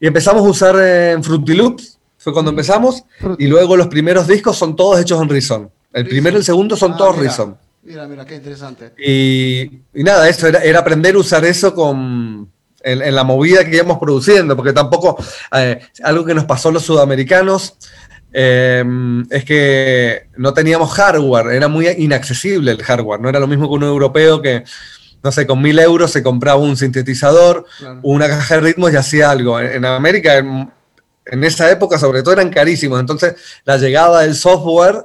[0.00, 3.04] y empezamos a usar en Fruity Loops, fue cuando empezamos,
[3.38, 5.70] y luego los primeros discos son todos hechos en Reason.
[5.92, 7.54] El primero y el segundo son ah, todos Reason.
[7.82, 8.94] Mira, mira, qué interesante.
[8.98, 12.50] Y, nada, eso era, era aprender a usar eso con,
[12.84, 15.16] en, la movida que íbamos produciendo, porque tampoco,
[15.56, 17.76] eh, algo que nos pasó a los sudamericanos,
[18.32, 18.84] eh,
[19.30, 23.74] es que no teníamos hardware, era muy inaccesible el hardware, no era lo mismo que
[23.74, 24.64] un europeo que,
[25.22, 27.64] no sé, con mil euros se compraba un sintetizador,
[28.02, 29.58] una caja de ritmos y hacía algo.
[29.58, 35.04] En, América, en, esa época sobre todo, eran carísimos, entonces la llegada del software...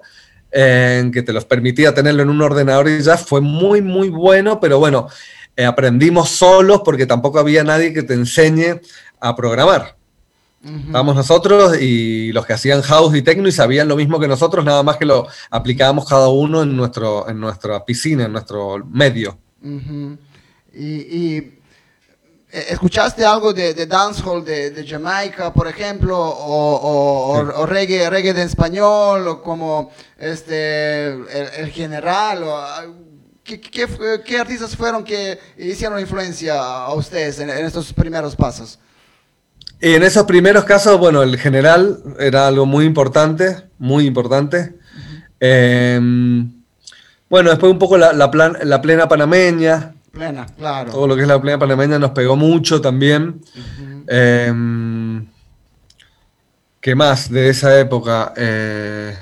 [0.52, 4.60] Eh, que te los permitía tenerlo en un ordenador y ya fue muy, muy bueno,
[4.60, 5.08] pero bueno,
[5.56, 8.82] eh, aprendimos solos porque tampoco había nadie que te enseñe
[9.20, 9.98] a programar.
[10.62, 14.66] Estábamos nosotros y los que hacían house y techno y sabían lo mismo que nosotros,
[14.66, 19.38] nada más que lo aplicábamos cada uno en, nuestro, en nuestra piscina, en nuestro medio.
[20.74, 21.60] y,
[22.52, 29.42] eh, ¿Escuchaste algo de, dancehall de, Jamaica, por ejemplo, o, reggae, reggae de español, o
[29.42, 32.44] como este, el, general?
[32.44, 33.09] O,
[33.58, 38.78] ¿Qué, artistas fueron que hicieron influencia a ustedes en, estos primeros pasos?
[39.82, 44.76] En esos primeros casos, bueno, el general era algo muy importante, muy importante.
[45.40, 46.52] Em,
[47.30, 48.32] bueno, después un poco la,
[48.82, 49.96] plena panameña.
[50.12, 50.92] Plena, claro.
[50.92, 53.42] Todo lo que es la plena panameña nos pegó mucho también.
[54.08, 55.26] Em,
[56.82, 58.34] ¿Qué más de esa época?
[58.36, 59.16] Eh,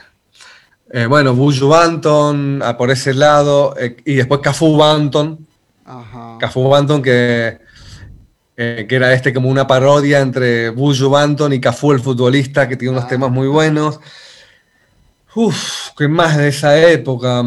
[0.90, 5.46] eh, bueno, Buju Banton, ah, por ese lado, eh, y después Cafu Banton.
[6.40, 7.60] Cafu Banton, que,
[8.56, 12.78] eh, que era este como una parodia entre Buju Banton y Cafu el futbolista, que
[12.78, 13.08] tiene unos ah.
[13.08, 14.00] temas muy buenos.
[15.36, 17.44] Uf, ¿qué más de esa época?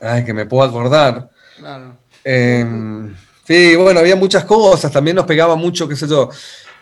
[0.00, 1.30] Ay, que me puedo acordar.
[1.58, 1.96] Claro.
[2.22, 3.14] Em,
[3.46, 6.30] sí, bueno, había muchas cosas, también nos pegaba mucho, qué sé yo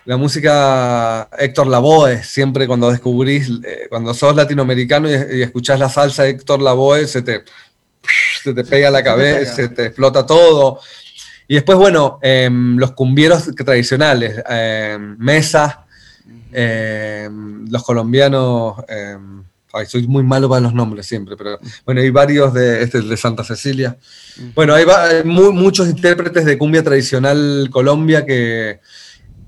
[0.04, 6.24] la música Héctor Lavoe, siempre cuando descubrís, eh, cuando sos latinoamericano y, escuchás la salsa
[6.24, 7.44] de Héctor Lavoe, se te,
[8.42, 10.80] se te pega la cabeza, se te explota todo.
[11.46, 14.42] Y después, bueno, em, los cumbieros tradicionales,
[15.18, 15.86] Mesa,
[16.52, 18.76] em, los colombianos,
[19.86, 23.44] soy muy malo para los nombres siempre, pero bueno, hay varios de, este, de Santa
[23.44, 23.96] Cecilia.
[24.54, 28.80] Bueno, hay, hay muchos intérpretes de cumbia tradicional Colombia que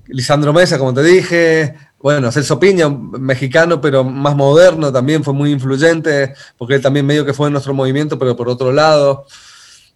[0.07, 5.51] Lisandro Mesa, como te dije, bueno, Celso Piña, mexicano, pero más moderno, también fue muy
[5.51, 9.27] influyente, porque él también medio que fue en nuestro movimiento, pero por otro lado.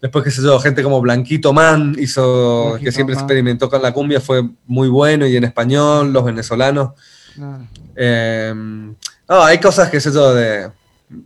[0.00, 4.20] Después, qué sé yo, gente como Blanquito Man, hizo, que siempre experimentó con la cumbia,
[4.20, 6.92] fue muy bueno, y en español, los venezolanos.
[7.94, 8.94] Em,
[9.26, 10.70] hay cosas, qué sé yo, de,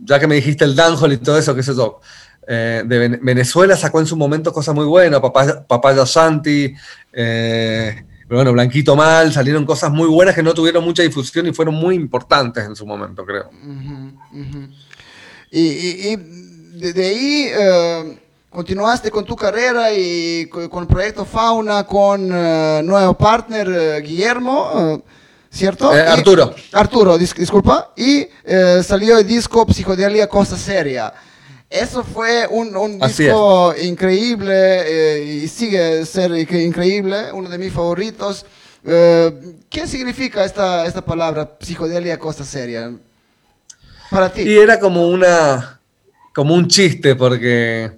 [0.03, 2.01] ya que me dijiste el dancehall y todo eso, qué sé yo,
[2.47, 6.73] eh, de Venezuela sacó en su momento cosas muy buenas, Papaya, Papaya Santi,
[7.13, 11.53] eh, pero bueno, Blanquito Mal, salieron cosas muy buenas que no tuvieron mucha difusión y
[11.53, 13.51] fueron muy importantes en su momento, creo.
[15.51, 18.17] Y, de, ahí eh,
[18.49, 25.03] continuaste con tu carrera y con, el proyecto Fauna con uh, nuevo partner eh, Guillermo.
[25.51, 25.91] ¿Cierto?
[25.91, 26.55] Arturo.
[26.71, 27.93] Arturo, disculpa.
[27.95, 28.25] Y
[28.81, 31.13] salió el disco Psicodelia Cosa Seria.
[31.73, 38.45] Eso fue un, disco increíble eh, y sigue ser increíble, uno de mis favoritos.
[38.85, 42.93] Eh, ¿Qué significa esta, esta palabra, psicodelia costa seria?
[44.11, 44.43] Para ti.
[44.43, 45.79] Y era como una,
[46.31, 47.91] como un chiste, porque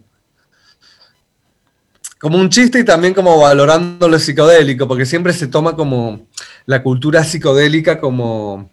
[2.17, 6.27] como un chiste y también como valorando lo psicodélico, porque siempre se toma como
[6.65, 8.69] la cultura psicodélica como,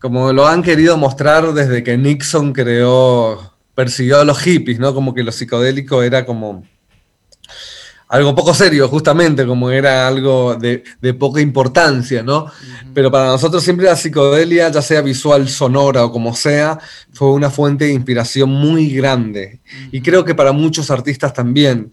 [0.00, 4.94] como lo han querido mostrar desde que Nixon creó persiguió a los hippies, ¿no?
[4.94, 6.64] Como que lo psicodélico era como
[8.08, 10.84] algo poco serio, justamente, como era algo de,
[11.14, 12.46] poca importancia, ¿no?
[12.92, 16.78] Pero para nosotros siempre la psicodelia, ya sea visual, sonora o como sea,
[17.12, 19.60] fue una fuente de inspiración muy grande.
[19.90, 21.92] Y creo que para muchos artistas también.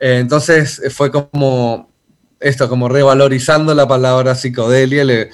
[0.00, 1.92] Eh, entonces fue como
[2.40, 5.28] esto, como revalorizando la palabra psicodelia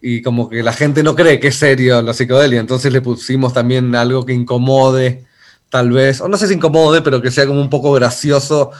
[0.00, 3.52] y como que la gente no cree que es serio la psicodelia, entonces le pusimos
[3.52, 5.24] también algo que incomode,
[5.68, 8.70] tal vez, o no sé si incomode, pero que sea como un poco gracioso,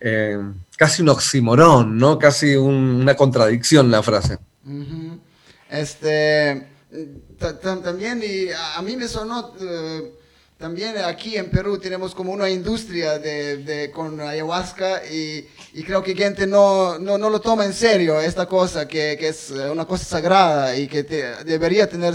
[0.00, 0.38] eh,
[0.76, 2.18] casi un oximorón, ¿no?
[2.18, 4.38] Casi una contradicción la frase.
[5.70, 6.66] Este,
[7.82, 9.54] también, y a mí me sonó...
[9.60, 10.12] Eh,
[10.58, 15.46] también aquí en Perú tenemos como una industria de, con ayahuasca y,
[15.84, 20.04] creo que gente no, no, lo toma en serio esta cosa, que, es una cosa
[20.06, 22.14] sagrada y que debería tener,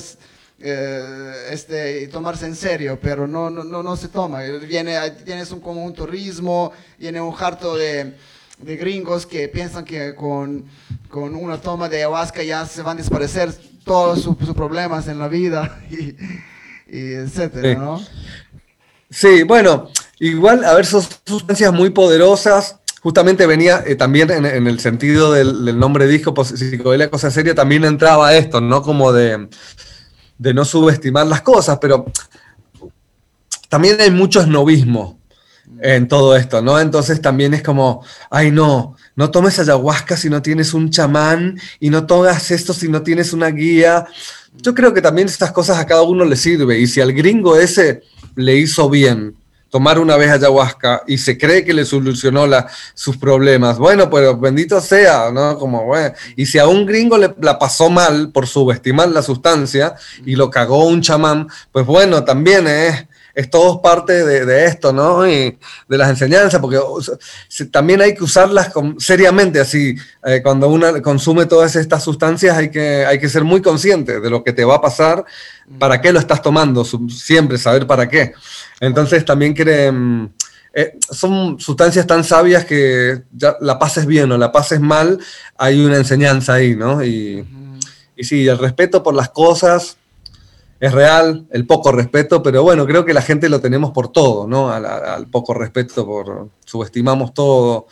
[0.60, 4.41] eh, este, tomarse en serio, pero no, no, no, se toma.
[4.41, 8.15] Viene, tienes un, como un turismo, viene un harto de,
[8.58, 10.65] gringos que piensan que con,
[11.10, 15.27] con, una toma de ayahuasca ya se van a desaparecer todos sus, problemas en la
[15.27, 15.80] vida.
[15.91, 16.15] Y,
[16.91, 18.01] y etcétera, ¿no?
[19.10, 22.77] Sí, bueno, igual, a ver, son sustancias muy poderosas.
[23.01, 27.84] Justamente venía eh, también en, el sentido del, nombre disco, pues, psicodelia, cosa seria, también
[27.84, 28.84] entraba esto, ¿no?
[28.84, 29.49] Como de,
[30.38, 32.06] de no subestimar las cosas, pero
[33.69, 35.20] también hay mucho esnovismo
[35.81, 36.79] en todo esto, ¿no?
[36.79, 41.89] Entonces también es como, ay no, no tomes ayahuasca si no tienes un chamán y
[41.89, 44.05] no tomas esto si no tienes una guía.
[44.53, 47.57] Yo creo que también estas cosas a cada uno le sirve y si al gringo
[47.57, 48.03] ese
[48.36, 49.36] le hizo bien
[49.71, 52.45] tomar una vez ayahuasca y se cree que le solucionó
[52.93, 55.57] sus problemas, bueno, pero bendito sea, ¿no?
[55.57, 59.95] Como, bueno, y si a un gringo le la pasó mal por subestimar la sustancia
[60.25, 65.27] y lo cagó un chamán, pues bueno, también es es todo parte de, esto, ¿no?
[65.27, 66.79] Y de las enseñanzas, porque
[67.71, 73.05] también hay que usarlas seriamente, así, eh, cuando uno consume todas estas sustancias hay que,
[73.05, 75.23] hay que ser muy consciente de lo que te va a pasar,
[75.79, 78.33] para qué lo estás tomando, siempre saber para qué.
[78.79, 80.33] Entonces también creen...
[80.73, 85.19] Eh, son sustancias tan sabias que ya la pases bien o la pases mal,
[85.57, 87.03] hay una enseñanza ahí, ¿no?
[87.03, 87.45] Y,
[88.15, 89.97] y sí, el respeto por las cosas,
[90.81, 94.47] es real, el poco respeto, pero bueno, creo que la gente lo tenemos por todo,
[94.47, 94.71] ¿no?
[94.71, 97.85] Al, poco respeto, por subestimamos todo.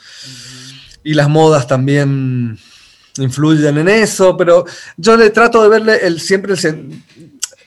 [1.03, 2.57] Y las modas también
[3.17, 4.65] influyen en eso, pero
[4.97, 7.03] yo le trato de verle el siempre el,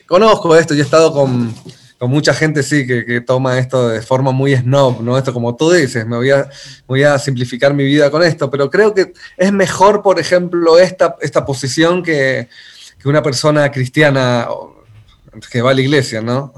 [0.07, 1.55] conozco esto y he estado con,
[2.01, 5.17] mucha gente sí que, toma esto de forma muy snob, ¿no?
[5.17, 6.51] Esto como tú dices, me voy a,
[6.89, 11.15] voy a simplificar mi vida con esto, pero creo que es mejor, por ejemplo, esta,
[11.21, 12.49] esta posición que,
[12.99, 14.49] que una persona cristiana
[15.51, 16.53] que va a la iglesia, ¿no?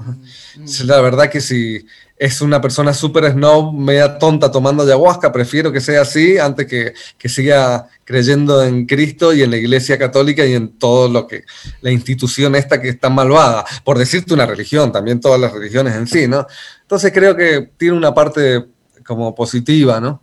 [0.57, 0.65] Mm.
[0.85, 1.85] La verdad que si
[2.17, 6.93] es una persona súper snob, media tonta tomando ayahuasca, prefiero que sea así antes que,
[7.17, 11.43] que siga creyendo en Cristo y en la iglesia católica y en todo lo que,
[11.81, 16.07] la institución esta que está malvada, por decirte una religión, también todas las religiones en
[16.07, 16.47] sí, ¿no?
[16.81, 18.65] Entonces creo que tiene una parte
[19.05, 20.21] como positiva, ¿no?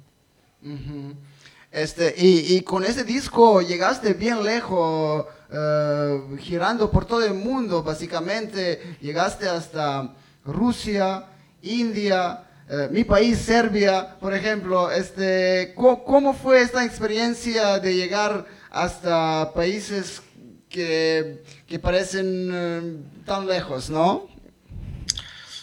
[1.70, 7.82] Este, y, y con ese disco llegaste bien lejos eh, girando por todo el mundo,
[7.82, 8.96] básicamente.
[9.00, 11.26] Llegaste hasta Rusia,
[11.62, 14.90] India, eh, mi país, Serbia, por ejemplo.
[14.90, 20.22] Este, ¿Cómo fue esta experiencia de llegar hasta países
[20.68, 24.28] que, que parecen eh, tan lejos, no?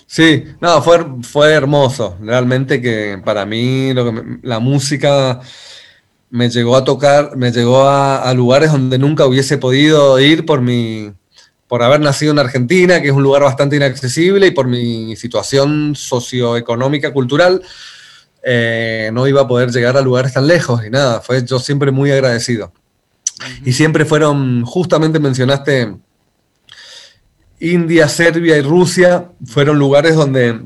[0.06, 2.18] Sí, no, fue, fue hermoso.
[2.22, 5.40] Realmente que para mí lo que la música
[6.30, 11.12] me llegó a tocar, me llegó a, lugares donde nunca hubiese podido ir por mi,
[11.68, 15.96] por haber nacido en Argentina, que es un lugar bastante inaccesible, y por mi situación
[15.96, 17.62] socioeconómica, cultural,
[18.44, 21.92] eh, no iba a poder llegar a lugares tan lejos y nada, fue yo siempre
[21.92, 22.72] muy agradecido.
[23.66, 25.96] Y siempre fueron, justamente mencionaste
[27.60, 30.62] India, Serbia y Rusia, fueron lugares donde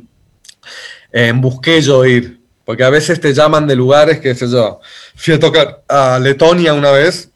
[1.11, 2.42] eh, busqué yo ir.
[2.65, 4.79] Porque a veces te llaman de lugares que, sé yo,
[5.15, 7.29] fui a tocar a Letonia una vez,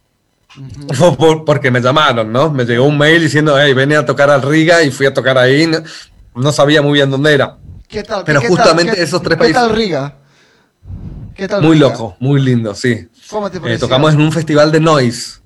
[1.46, 2.50] porque me llamaron, ¿no?
[2.50, 5.38] Me llegó un mail diciendo, hey, ven a tocar al Riga y fui a tocar
[5.38, 5.70] ahí,
[6.36, 7.58] no, sabía muy bien dónde era.
[7.88, 8.24] ¿Qué tal?
[8.26, 9.56] Pero justamente esos tres países...
[9.56, 10.16] ¿Qué tal Riga?
[11.36, 13.08] ¿Qué tal muy loco, muy lindo, sí.
[13.30, 15.40] ¿Cómo te eh, tocamos en un festival de noise.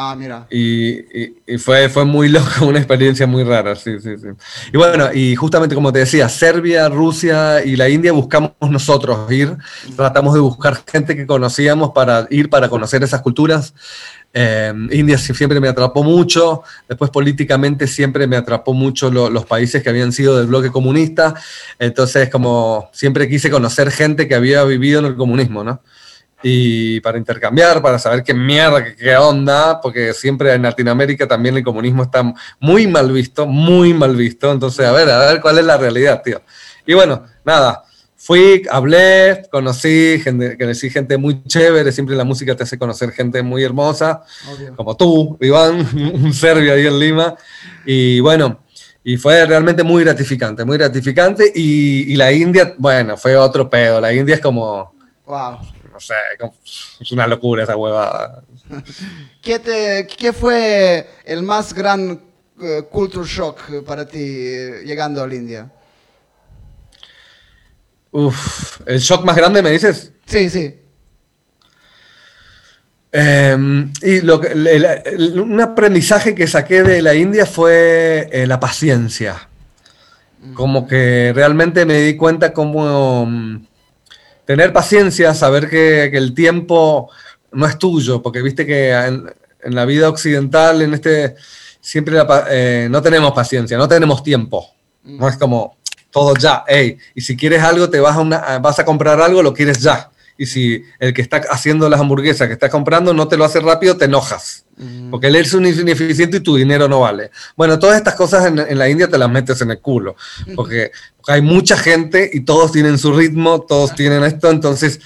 [0.00, 0.46] Ah, mira.
[0.48, 4.28] Y, fue, fue muy loco, una experiencia muy rara, sí, sí, sí.
[4.72, 9.56] Y bueno, y justamente como te decía, Serbia, Rusia y la India buscamos nosotros ir,
[9.96, 13.74] tratamos de buscar gente que conocíamos para ir, para conocer esas culturas.
[14.32, 19.88] Eh, India siempre me atrapó mucho, después políticamente siempre me atrapó mucho los países que
[19.88, 21.34] habían sido del bloque comunista,
[21.80, 25.80] entonces como siempre quise conocer gente que había vivido en el comunismo, ¿no?
[26.42, 31.64] Y para intercambiar, para saber qué mierda, qué, onda, porque siempre en Latinoamérica también el
[31.64, 34.52] comunismo está muy mal visto, muy mal visto.
[34.52, 36.40] Entonces, a ver, a ver cuál es la realidad, tío.
[36.86, 37.82] Y bueno, nada,
[38.16, 43.42] fui, hablé, conocí gente, conocí gente muy chévere, siempre la música te hace conocer gente
[43.42, 44.22] muy hermosa,
[44.76, 47.34] como tú, Iván, un serbio ahí en Lima.
[47.84, 48.60] Y bueno,
[49.02, 51.50] y fue realmente muy gratificante, muy gratificante.
[51.52, 54.00] Y, y la India, bueno, fue otro pedo.
[54.00, 54.94] La India es como...
[55.26, 55.58] Wow
[55.98, 56.14] no sé,
[57.00, 58.42] es una locura esa huevada.
[59.42, 65.26] ¿Qué, te, ¿Qué fue el más gran uh, culture shock para ti eh, llegando a
[65.26, 65.72] la India?
[68.12, 70.12] Uf, ¿el shock más grande me dices?
[70.24, 70.74] Sí, sí.
[73.10, 79.48] Em, y lo un aprendizaje que saqué de la India fue eh, la paciencia.
[80.54, 83.67] Como que realmente me di cuenta cómo mm,
[84.48, 87.10] tener paciencia, saber que, el tiempo
[87.52, 89.26] no es tuyo, porque viste que en,
[89.62, 91.34] la vida occidental, en este,
[91.82, 92.18] siempre
[92.48, 94.66] eh, no tenemos paciencia, no tenemos tiempo.
[95.04, 95.76] No es como
[96.10, 99.52] todo ya, hey, y si quieres algo, te vas a, vas a comprar algo, lo
[99.52, 100.10] quieres ya.
[100.38, 103.58] Y si el que está haciendo las hamburguesas que estás comprando no te lo hace
[103.58, 104.64] rápido, te enojas.
[105.10, 107.32] Porque él es un ineficiente y tu dinero no vale.
[107.56, 110.14] Bueno, todas estas cosas en, la India te las metes en el culo.
[110.54, 110.92] Porque,
[111.26, 114.48] hay mucha gente y todos tienen su ritmo, todos tienen esto.
[114.48, 115.00] Entonces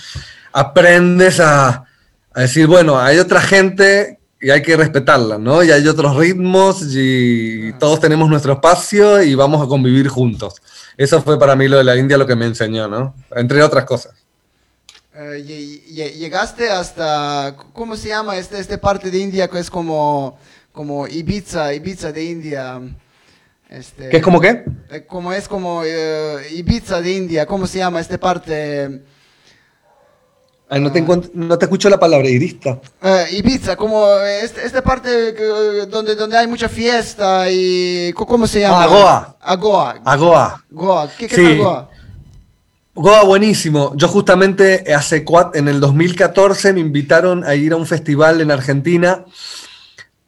[0.52, 1.86] aprendes a,
[2.34, 5.62] a decir, bueno, hay otra gente y hay que respetarla, ¿no?
[5.62, 10.60] Y hay otros ritmos y todos tenemos nuestro espacio y vamos a convivir juntos.
[10.96, 13.14] Eso fue para mí lo de la India lo que me enseñó, ¿no?
[13.34, 14.21] Entre otras cosas.
[15.14, 15.42] Eh,
[16.18, 20.38] llegaste hasta, ¿cómo se llama este, este parte de India que es como,
[20.72, 22.80] como Ibiza, Ibiza de India?
[23.68, 24.64] Este, ¿Qué es como qué?
[24.90, 29.02] Eh, como es como eh, Ibiza de India, ¿cómo se llama este parte?
[30.70, 31.02] no, te
[31.34, 32.80] no te escucho la palabra, irista.
[33.32, 35.32] Ibiza, como este, esta parte
[35.88, 38.84] donde, donde hay mucha fiesta y ¿cómo se llama?
[38.84, 39.36] Agoa.
[39.42, 40.00] Agoa.
[40.02, 40.64] Agoa.
[40.70, 41.10] Goa.
[41.18, 41.91] ¿Qué, qué es Agoa?
[42.95, 43.95] Goa, buenísimo.
[43.97, 45.24] Yo justamente hace
[45.55, 49.24] en el 2014 me invitaron a ir a un festival en Argentina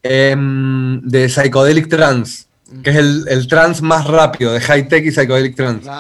[0.02, 2.46] em, de Psychedelic Trance,
[2.82, 5.90] que es el, el trance más rápido, de high tech y Psychedelic Trance.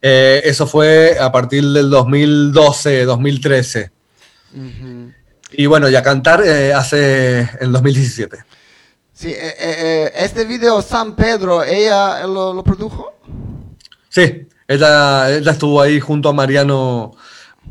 [0.01, 3.91] Eh, eso fue a partir del 2012, 2013.
[5.53, 8.37] Y bueno, ya cantar eh, hace el 2017.
[9.13, 13.13] Sí, este video San Pedro, ¿ella lo, lo produjo?
[14.09, 17.15] Sí, ella, ella estuvo ahí junto a Mariano,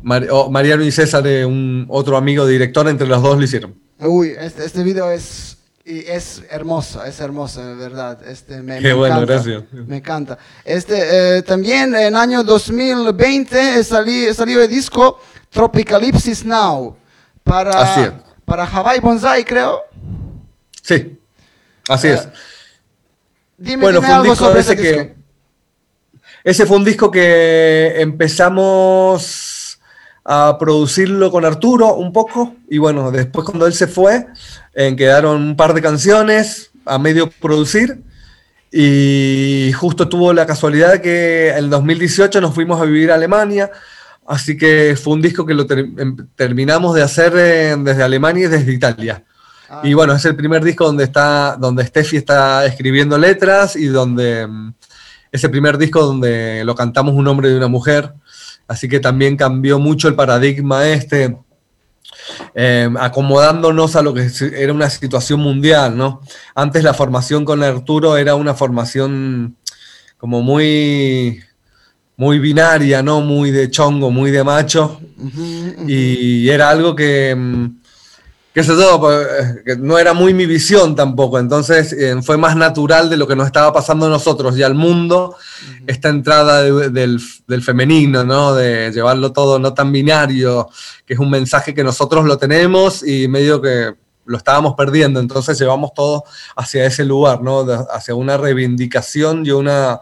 [0.03, 3.75] Mariano y César, un otro amigo director, entre los dos lo hicieron.
[3.99, 8.19] Uy, este, este video es, es hermoso, es hermoso, de verdad.
[8.27, 9.65] Este, me, Qué bueno, gracias.
[9.73, 10.39] Me encanta.
[10.65, 15.19] Este, eh, también en año 2020 salió, salió el disco
[15.51, 16.97] Tropicalipsis Now
[17.43, 19.83] para, para Hawaii Bonsai, creo.
[20.83, 21.19] Sí,
[21.89, 22.21] así es.
[22.21, 22.33] Eh,
[23.59, 25.16] dime, bueno, algo sobre ese, disco.
[26.47, 29.79] Ese fue un disco que empezamos
[30.25, 34.27] a producirlo con Arturo un poco y bueno, después cuando él se fue,
[34.75, 38.03] quedaron un par de canciones a medio producir
[38.73, 43.71] y justo tuvo la casualidad que en 2018 nos fuimos a vivir a Alemania
[44.27, 48.73] Así que fue un disco que lo em, terminamos de hacer desde Alemania y desde
[48.73, 49.25] Italia.
[49.69, 49.83] Ah.
[49.85, 54.47] Y bueno, es el primer disco donde está, donde Steffi está escribiendo letras y donde
[54.47, 54.75] mm,
[55.33, 58.13] es el primer disco donde lo cantamos un hombre y una mujer.
[58.69, 61.37] Así que también cambió mucho el paradigma este,
[62.55, 66.21] em, acomodándonos a lo que era una situación mundial, ¿no?
[66.55, 69.57] Antes la formación con Arturo era una formación
[70.19, 71.43] como muy
[72.17, 73.21] muy binaria, ¿no?
[73.21, 75.01] Muy de chongo, muy de macho.
[75.87, 77.67] Y era algo que, mm,
[78.57, 81.39] qué sé yo, pues, que no era muy mi visión tampoco.
[81.39, 84.75] Entonces eh, fue más natural de lo que nos estaba pasando a nosotros y al
[84.75, 85.37] mundo,
[85.87, 88.55] esta entrada del, del, femenino, ¿no?
[88.55, 90.71] De llevarlo todo no tan binario,
[91.05, 93.93] que es un mensaje que nosotros lo tenemos y medio que
[94.25, 95.21] lo estábamos perdiendo.
[95.21, 96.25] Entonces llevamos todo
[96.57, 97.67] hacia ese lugar, ¿no?
[97.93, 100.01] hacia una reivindicación y una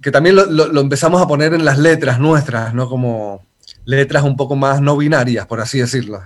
[0.00, 2.88] que también lo, empezamos a poner en las letras nuestras, ¿no?
[2.88, 3.42] Como
[3.84, 6.22] letras un poco más no binarias, por así decirlo.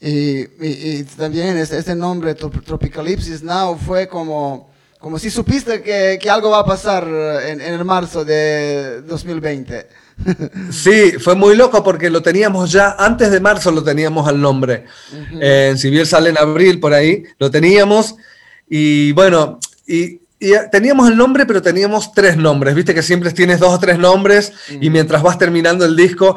[0.00, 6.60] y, también este, nombre, Tropicalipsis Now, fue como, como si supiste que, que algo va
[6.60, 7.04] a pasar
[7.46, 9.86] en, en el marzo de 2020.
[10.70, 14.84] Sí, fue muy loco porque lo teníamos ya, antes de marzo lo teníamos al nombre.
[15.32, 18.16] En si bien sale en abril por ahí, lo teníamos.
[18.68, 22.74] Y bueno, y y eh, teníamos el nombre, pero teníamos tres nombres.
[22.74, 26.34] Viste que siempre tienes dos o tres nombres y mientras vas terminando el disco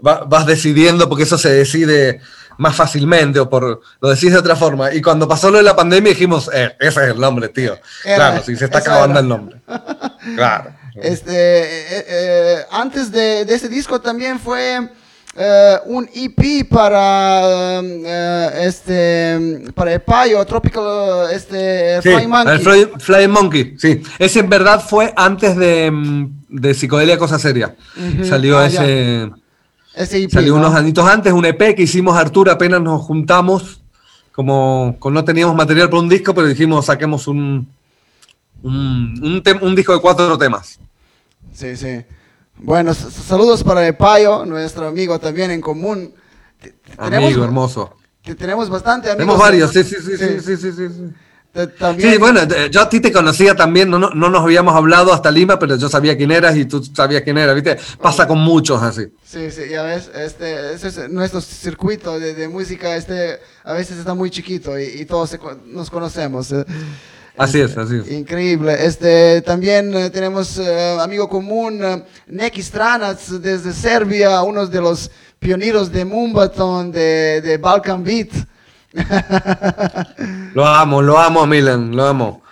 [0.00, 2.20] vas decidiendo, porque eso se decide
[2.58, 4.92] más fácilmente o por lo decís de otra forma.
[4.92, 7.78] Y cuando pasó lo de la pandemia dijimos, eh, ese es el nombre, tío.
[8.02, 9.60] claro, si se está acabando el nombre.
[10.36, 10.72] Claro.
[10.94, 14.88] Este, eh, antes de, de ese disco también fue
[15.34, 22.88] eh, un EP para eh, este para el payo Tropical este Fly Monkey.
[22.98, 24.02] Fly, Monkey, sí.
[24.18, 25.90] Ese en verdad fue antes de,
[26.48, 27.74] de Psicodelia Cosa Seria.
[28.24, 29.30] Salió ah, ese.
[29.94, 33.80] ese EP, salió unos añitos antes, un EP que hicimos Arturo, apenas nos juntamos.
[34.32, 37.68] Como, no teníamos material para un disco, pero dijimos saquemos un,
[38.62, 40.78] un, un disco de cuatro temas.
[41.52, 42.02] Sí, sí.
[42.56, 46.14] Bueno, saludos para el Payo, nuestro amigo también en común.
[46.98, 47.96] amigo hermoso.
[48.38, 49.18] tenemos bastante amigos.
[49.18, 51.12] Tenemos varios, sí, sí, sí, sí, sí, sí, sí.
[51.78, 52.12] También...
[52.12, 52.40] Sí, bueno,
[52.70, 55.76] yo a ti te conocía también, no, no, no, nos habíamos hablado hasta Lima, pero
[55.76, 57.76] yo sabía quién eras y tú sabías quién eras, ¿viste?
[58.00, 59.12] Pasa con muchos así.
[59.22, 63.98] Sí, sí, ya ves, este, ese es nuestro circuito de, de música, este, a veces
[63.98, 66.54] está muy chiquito y, y todos nos conocemos.
[67.34, 67.36] ¿Eh?
[67.38, 68.10] Así es, así es.
[68.10, 68.86] Increíble.
[68.86, 75.10] Este, también eh, tenemos uh, amigo común, uh, Neki Stranac desde Serbia, uno de los
[75.38, 78.30] pioneros de Mumbaton, de, de Balkan Beat.
[80.54, 82.42] lo amo, lo amo, Milan, lo amo.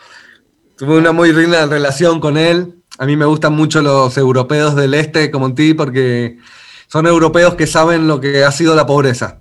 [0.77, 2.75] Tuve una muy linda relación con él.
[2.99, 6.39] A mí me gustan mucho los europeos del este como ti porque
[6.87, 9.41] son europeos que saben lo que ha sido la pobreza.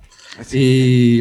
[0.52, 1.20] Y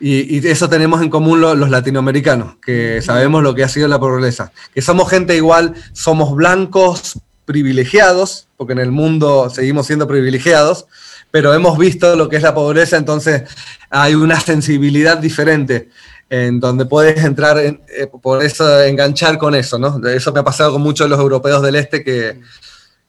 [0.00, 4.52] y, eso tenemos en común los, latinoamericanos, que sabemos lo que ha sido la pobreza,
[4.74, 10.86] que somos gente igual, somos blancos privilegiados, porque en el mundo seguimos siendo privilegiados,
[11.30, 13.42] pero hemos visto lo que es la pobreza, entonces
[13.90, 15.88] hay una sensibilidad diferente
[16.30, 20.06] en donde puedes entrar, en, eh, por eso enganchar con eso, ¿no?
[20.08, 22.40] Eso me ha pasado con muchos de los europeos del este que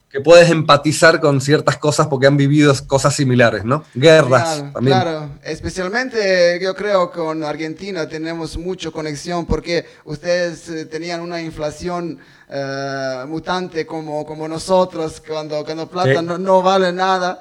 [0.10, 3.84] que puedes empatizar con ciertas cosas porque han vivido cosas similares, ¿no?
[3.94, 5.00] Guerras claro, también.
[5.00, 11.40] Claro, especialmente yo creo que con Argentina tenemos mucha conexión porque ustedes eh, tenían una
[11.42, 12.18] inflación
[12.50, 17.40] uh, mutante como, como nosotros, cuando, cuando plata no, no, vale nada.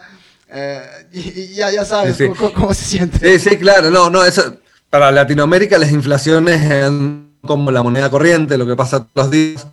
[0.50, 2.32] Uh, y, ya, ya sabes sí, sí.
[2.36, 3.38] Cómo, cómo, se siente.
[3.38, 4.58] Sí, sí, claro, no, no, eso,
[4.90, 9.66] para Latinoamérica las inflaciones son como la moneda corriente, lo que pasa todos los días.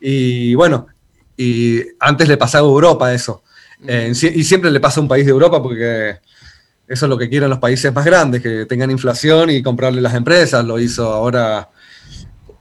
[0.00, 0.86] Y bueno,
[1.38, 3.42] y antes le pasaba a Europa eso.
[3.86, 6.18] Eh, y siempre le pasa a un país de Europa porque
[6.88, 10.14] eso es lo que quieren los países más grandes, que tengan inflación y comprarle las
[10.14, 10.64] empresas.
[10.64, 11.68] Lo hizo ahora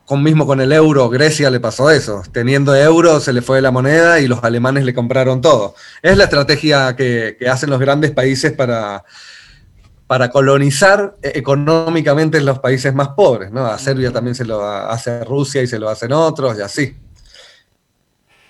[0.05, 2.21] con mismo con el euro, Grecia le pasó eso.
[2.31, 5.73] Teniendo euro se le fue la moneda y los alemanes le compraron todo.
[6.03, 9.03] Es la estrategia que, hacen los grandes países para,
[10.05, 13.51] para colonizar económicamente los países más pobres.
[13.51, 13.65] ¿no?
[13.65, 16.95] A Serbia también se lo hace Rusia y se lo hacen otros y así.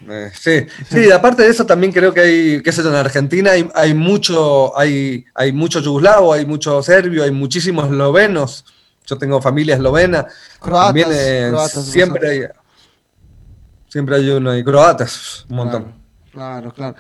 [0.07, 3.51] Eh, sí, sí, aparte de eso también creo que hay, qué sé yo, en Argentina
[3.51, 8.65] hay, hay mucho, hay, hay mucho yugoslavo, hay mucho serbio, hay muchísimos eslovenos.
[9.05, 10.27] Yo tengo familia eslovena.
[10.59, 12.41] Croatas, siempre hay,
[13.87, 15.93] siempre hay uno y croatas, un montón.
[16.31, 16.95] Claro, claro.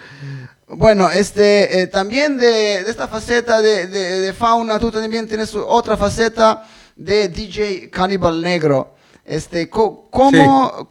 [0.67, 6.65] Bueno, este, eh, también de, esta faceta de, de, fauna, tú también tienes otra faceta
[6.95, 8.95] de DJ Cannibal Negro.
[9.23, 10.89] Este, ¿cómo,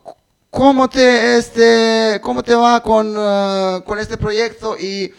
[0.57, 4.74] ¿Cómo te, este, cómo te va con, uh, con este proyecto?
[4.78, 5.12] Y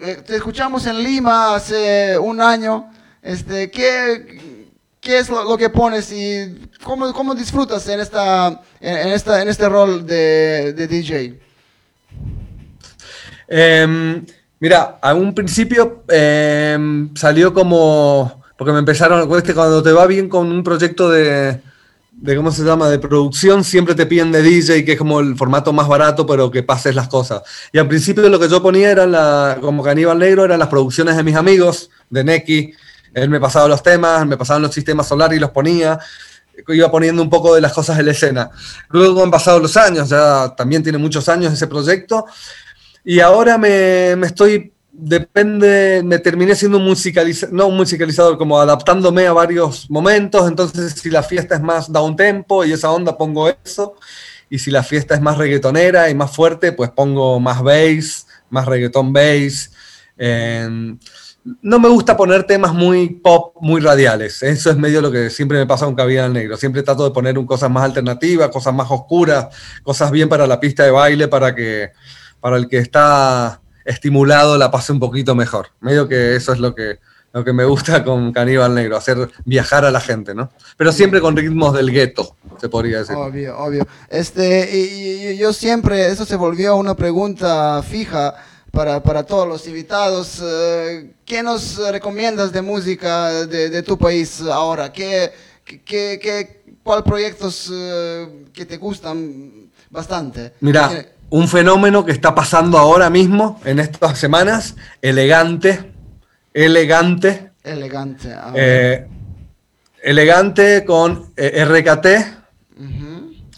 [0.00, 2.90] eh, te escuchamos en Lima hace un año.
[3.22, 4.40] Este, ¿qué,
[5.00, 9.68] qué es lo, que pones y cómo, cómo disfrutas en, esta, en, esta, en este
[9.68, 11.40] rol de, de DJ?
[13.46, 14.26] Em,
[14.58, 20.50] mira, a un principio em, salió como, porque me empezaron, cuando te va bien con
[20.50, 21.60] un proyecto de,
[22.22, 25.34] de cómo se llama, de producción, siempre te piden de DJ, que es como el
[25.36, 27.42] formato más barato, pero que pases las cosas.
[27.72, 31.16] Y al principio lo que yo ponía era, la, como Caníbal Negro, eran las producciones
[31.16, 32.74] de mis amigos, de Neki.
[33.12, 35.98] Él me pasaba los temas, me pasaban los sistemas solares y los ponía.
[36.68, 38.50] Iba poniendo un poco de las cosas en la escena.
[38.90, 42.26] Luego han pasado los años, ya también tiene muchos años ese proyecto.
[43.04, 44.72] Y ahora me, me estoy
[45.04, 51.10] depende, me terminé siendo musicalizador, no un musicalizador, como adaptándome a varios momentos, entonces si
[51.10, 53.96] la fiesta es más down tempo y esa onda pongo eso,
[54.48, 58.66] y si la fiesta es más reggaetonera y más fuerte, pues pongo más bass, más
[58.66, 59.72] reggaeton bass.
[60.18, 64.42] no me gusta poner temas muy pop, muy radiales.
[64.42, 66.56] Eso es medio lo que siempre me pasa con Cabida Negro.
[66.56, 69.48] Siempre trato de poner un, cosas más alternativas, cosas más oscuras,
[69.82, 71.90] cosas bien para la pista de baile, para que
[72.38, 75.68] para el que está estimulado la pase un poquito mejor.
[75.80, 76.98] Medio que eso es lo que,
[77.32, 80.50] lo que me gusta con Caníbal Negro, hacer viajar a la gente, ¿no?
[80.76, 83.16] Pero siempre con ritmos del gueto, se podría decir.
[83.16, 83.86] Obvio, obvio.
[84.08, 88.34] Este, y, yo siempre, eso se volvió una pregunta fija
[88.70, 90.40] para, para todos los invitados.
[90.42, 94.92] Eh, ¿Qué nos recomiendas de música de, tu país ahora?
[94.92, 95.32] ¿Qué,
[95.64, 100.52] qué, qué, ¿Cuál proyectos eh, que te gustan bastante?
[100.60, 105.90] Mira un fenómeno que está pasando ahora mismo, en estas semanas, elegante,
[106.52, 107.52] elegante.
[107.64, 108.36] Elegante.
[108.54, 109.06] Eh,
[110.02, 112.06] elegante con eh, RKT,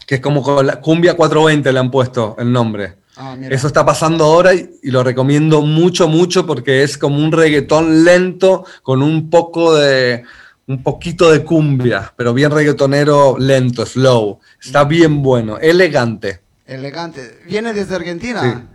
[0.05, 2.95] que es como con la Cumbia 420 le han puesto el nombre.
[3.17, 8.05] Ah, Eso está pasando ahora y, lo recomiendo mucho, mucho porque es como un reggaetón
[8.05, 10.23] lento con un poco de,
[10.67, 14.39] un poquito de cumbia, pero bien reggaetonero lento, slow.
[14.61, 16.44] Está bien bueno, elegante.
[16.65, 17.41] Elegante.
[17.45, 18.67] ¿Viene desde Argentina?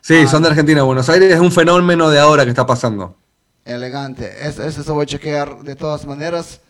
[0.00, 0.28] Sí, ah.
[0.28, 0.82] son de Argentina.
[0.82, 3.16] Buenos Aires es un fenómeno de ahora que está pasando.
[3.64, 4.46] Elegante.
[4.46, 6.60] Eso, eso voy a chequear de todas maneras.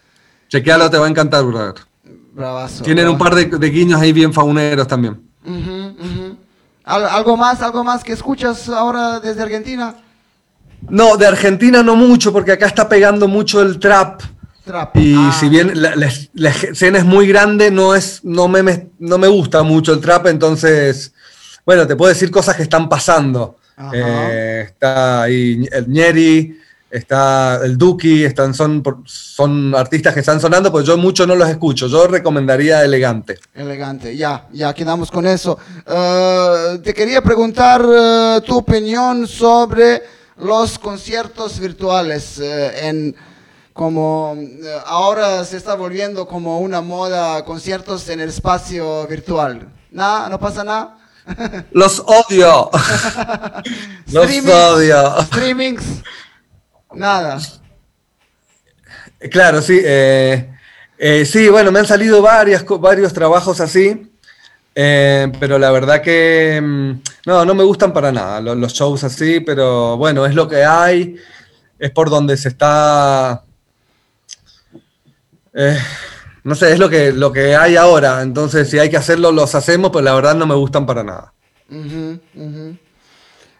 [0.48, 1.74] Chequealo, te va a encantar, brother.
[2.32, 2.84] Bravazo.
[2.84, 5.20] Tienen un par de, guiños ahí bien fauneros también.
[6.84, 9.96] ¿Algo más, algo más que escuchas ahora desde Argentina?
[10.88, 14.22] No, de Argentina no mucho, porque acá está pegando mucho el trap.
[14.94, 15.36] Y ah.
[15.38, 19.92] si bien la, escena es muy grande, no, es, no, me, no me gusta mucho
[19.92, 21.12] el trap, entonces,
[21.64, 23.56] bueno, te puedo decir cosas que están pasando.
[23.92, 26.58] Eh, está ahí el Ñeri,
[26.90, 31.48] está el Duki, están, son, son artistas que están sonando, pues yo mucho no los
[31.48, 31.86] escucho.
[31.86, 33.38] Yo recomendaría Elegante.
[33.54, 35.58] Elegante, ya, ya quedamos con eso.
[35.86, 40.02] Eh, te quería preguntar eh, tu opinión sobre
[40.38, 43.14] los conciertos virtuales en
[43.76, 49.68] como eh, ahora se está volviendo como una moda conciertos en el espacio virtual.
[49.90, 50.98] Nada, no pasa nada.
[51.72, 52.70] Los odio.
[54.12, 55.22] Los odio.
[55.22, 55.84] Streamings,
[56.94, 57.38] nada.
[59.30, 59.78] Claro, sí.
[59.84, 60.50] Eh,
[60.98, 64.10] eh, sí, bueno, me han salido varias, varios trabajos así,
[64.72, 66.92] pero la verdad que mm,
[67.26, 70.64] no, no me gustan para nada los, los shows así, pero bueno, es lo que
[70.64, 71.16] hay,
[71.78, 73.45] es por donde se está
[75.56, 75.78] eh,
[76.44, 78.20] no sé, es lo que, lo que hay ahora.
[78.20, 81.32] Entonces, si hay que hacerlo, los hacemos, pero la verdad no me gustan para nada.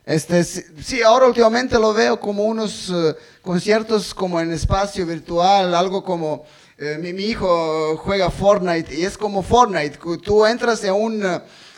[0.05, 6.05] Este, sí, ahora últimamente lo veo como unos eh, conciertos como en espacio virtual, algo
[6.05, 6.45] como
[6.79, 11.25] eh, mi, hijo juega Fortnite y es como Fortnite, tú entras en un,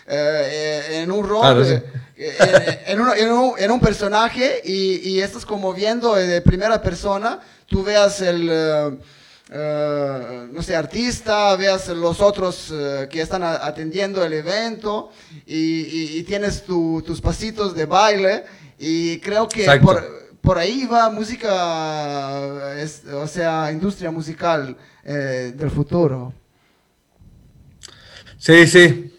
[0.07, 1.83] en un rol,
[2.17, 8.21] en, un, en, un, personaje y, y, estás como viendo de primera persona, tú veas
[8.21, 8.99] el
[9.51, 12.73] no sé, artista, veas los otros
[13.11, 15.11] que están atendiendo el evento
[15.47, 18.45] y, tienes tus pasitos de baile
[18.79, 19.67] y creo que
[20.43, 22.41] por, ahí va música,
[23.15, 26.33] o sea, industria musical del futuro.
[28.39, 29.15] Sí, sí.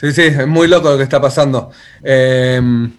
[0.00, 1.70] Sí, sí, es muy loco lo que está pasando.
[2.02, 2.90] Em,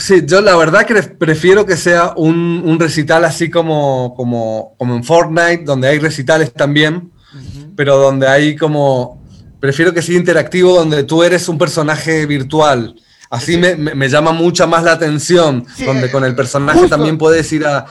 [0.00, 5.04] sí, yo la verdad que prefiero que sea un, recital así como, como, como, en
[5.04, 7.10] Fortnite, donde hay recitales también,
[7.76, 9.24] pero donde hay como...
[9.60, 12.94] Prefiero que sea interactivo, donde tú eres un personaje virtual.
[13.30, 17.86] Así me, llama mucha más la atención, donde con el personaje también puedes ir a,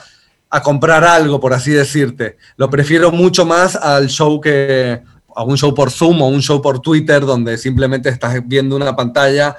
[0.50, 2.38] a comprar algo, por así decirte.
[2.56, 5.02] Lo prefiero mucho más al show que,
[5.36, 8.96] a un show por Zoom o un show por Twitter donde simplemente estás viendo una
[8.96, 9.56] pantalla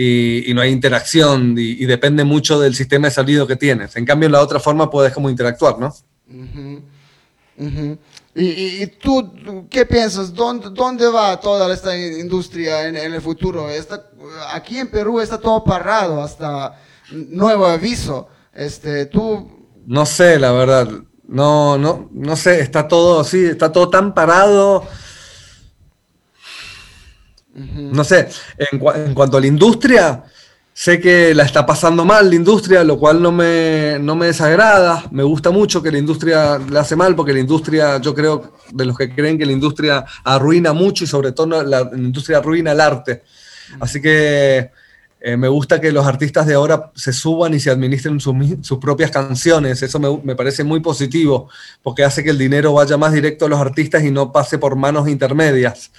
[0.00, 3.96] y, no hay interacción y, depende mucho del sistema de sonido que tienes.
[3.96, 5.92] En cambio, en la otra forma puedes como interactuar, ¿no?
[8.36, 9.32] ¿Y, tú
[9.68, 10.32] qué piensas?
[10.32, 13.68] ¿Dónde, ¿Dónde, va toda esta industria en, el futuro?
[13.68, 14.08] Está,
[14.52, 16.80] aquí en Perú está todo parado hasta
[17.10, 18.28] nuevo aviso.
[18.54, 19.50] Este, tú...
[19.84, 20.88] No sé, la verdad.
[21.26, 24.86] No, no, no sé, está todo así, está todo tan parado.
[27.58, 28.78] No sé, en,
[29.14, 30.24] cuanto a la industria,
[30.72, 35.04] sé que la está pasando mal la industria, lo cual no me, no me desagrada.
[35.10, 38.84] Me gusta mucho que la industria la hace mal, porque la industria, yo creo, de
[38.84, 42.72] los que creen que la industria arruina mucho y sobre todo la, la industria arruina
[42.72, 43.24] el arte.
[43.80, 44.70] Así que
[45.20, 49.10] eh, me gusta que los artistas de ahora se suban y se administren sus propias
[49.10, 49.82] canciones.
[49.82, 51.48] Eso me, parece muy positivo,
[51.82, 54.76] porque hace que el dinero vaya más directo a los artistas y no pase por
[54.76, 55.90] manos intermedias,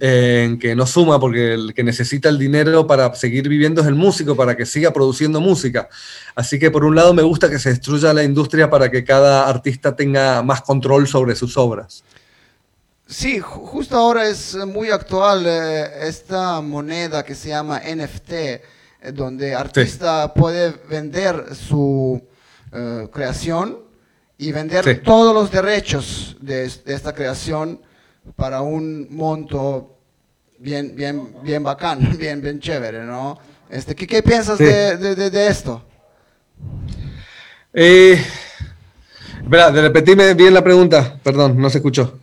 [0.00, 3.94] eh, que no suma, porque el que necesita el dinero para seguir viviendo es el
[3.94, 5.88] músico, para que siga produciendo música.
[6.34, 9.48] Así que por un lado me gusta que se destruya la industria para que cada
[9.48, 12.04] artista tenga más control sobre sus obras.
[13.12, 18.62] Sí, justo ahora es muy actual eh, esta moneda que se llama NFT, eh,
[19.12, 22.22] donde artista puede vender su
[22.72, 23.80] eh, creación
[24.38, 27.82] y vender todos los derechos de, esta creación
[28.34, 29.98] para un monto
[30.58, 33.38] bien, bien, bien bacán, bien, bien chévere, ¿no?
[33.68, 35.84] Este, ¿qué, qué piensas de, de, esto?
[37.74, 38.18] Eh,
[39.42, 42.18] espera, repetime bien la pregunta, perdón, no se escuchó.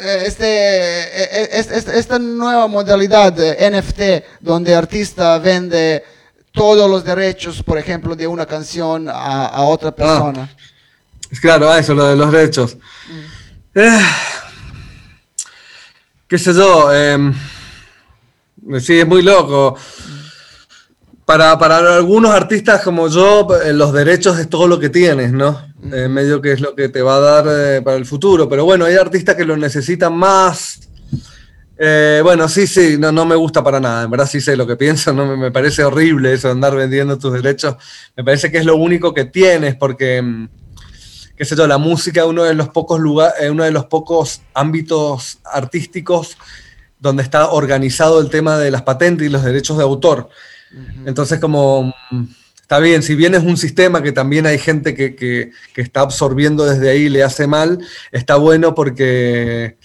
[0.00, 6.04] Eh, este, eh, eh, esta nueva modalidad de NFT, donde artista vende
[6.52, 9.94] todos los derechos, por ejemplo, de una canción a, otra ah.
[9.94, 10.56] persona.
[11.30, 12.76] es claro, eso, lo de los derechos.
[13.74, 13.80] Mm.
[16.28, 16.92] ¿Qué sé yo?
[16.92, 17.34] Em,
[18.80, 19.76] sí, es muy loco.
[21.24, 25.67] Para, algunos artistas como yo, los derechos es todo lo que tienes, ¿no?
[25.82, 28.48] En medio que es lo que te va a dar eh, para el futuro.
[28.48, 30.80] Pero bueno, hay artistas que lo necesitan más.
[31.80, 34.02] Eh, bueno, sí, sí, no, no me gusta para nada.
[34.02, 37.16] En verdad sí sé lo que pienso, no me, parece horrible eso de andar vendiendo
[37.18, 37.76] tus derechos.
[38.16, 40.48] Me parece que es lo único que tienes, porque, mm,
[41.36, 44.42] qué sé yo, la música es uno de los pocos lugares, uno de los pocos
[44.54, 46.36] ámbitos artísticos
[46.98, 50.28] donde está organizado el tema de las patentes y los derechos de autor.
[51.06, 52.24] Entonces, como mm,
[52.68, 56.90] está bien, si bien es un sistema que también hay gente que, está absorbiendo desde
[56.90, 57.78] ahí y le hace mal,
[58.12, 59.78] está bueno porque,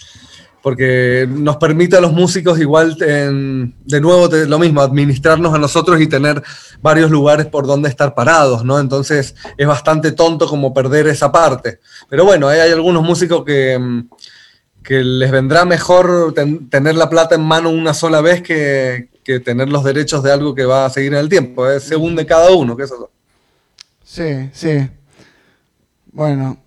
[0.61, 6.07] porque nos permite a los músicos igual, de nuevo, lo mismo, administrarnos a nosotros y
[6.07, 6.43] tener
[6.81, 8.77] varios lugares por donde estar parados, ¿no?
[8.77, 11.79] Entonces es bastante tonto como perder esa parte.
[12.09, 13.79] Pero bueno, hay, algunos músicos que,
[14.83, 16.33] que les vendrá mejor
[16.69, 20.53] tener la plata en mano una sola vez que, que tener los derechos de algo
[20.53, 21.67] que va a seguir en el tiempo.
[21.69, 23.09] Es según de cada uno, que eso.
[24.03, 24.89] Sí, sí.
[26.11, 26.57] Bueno.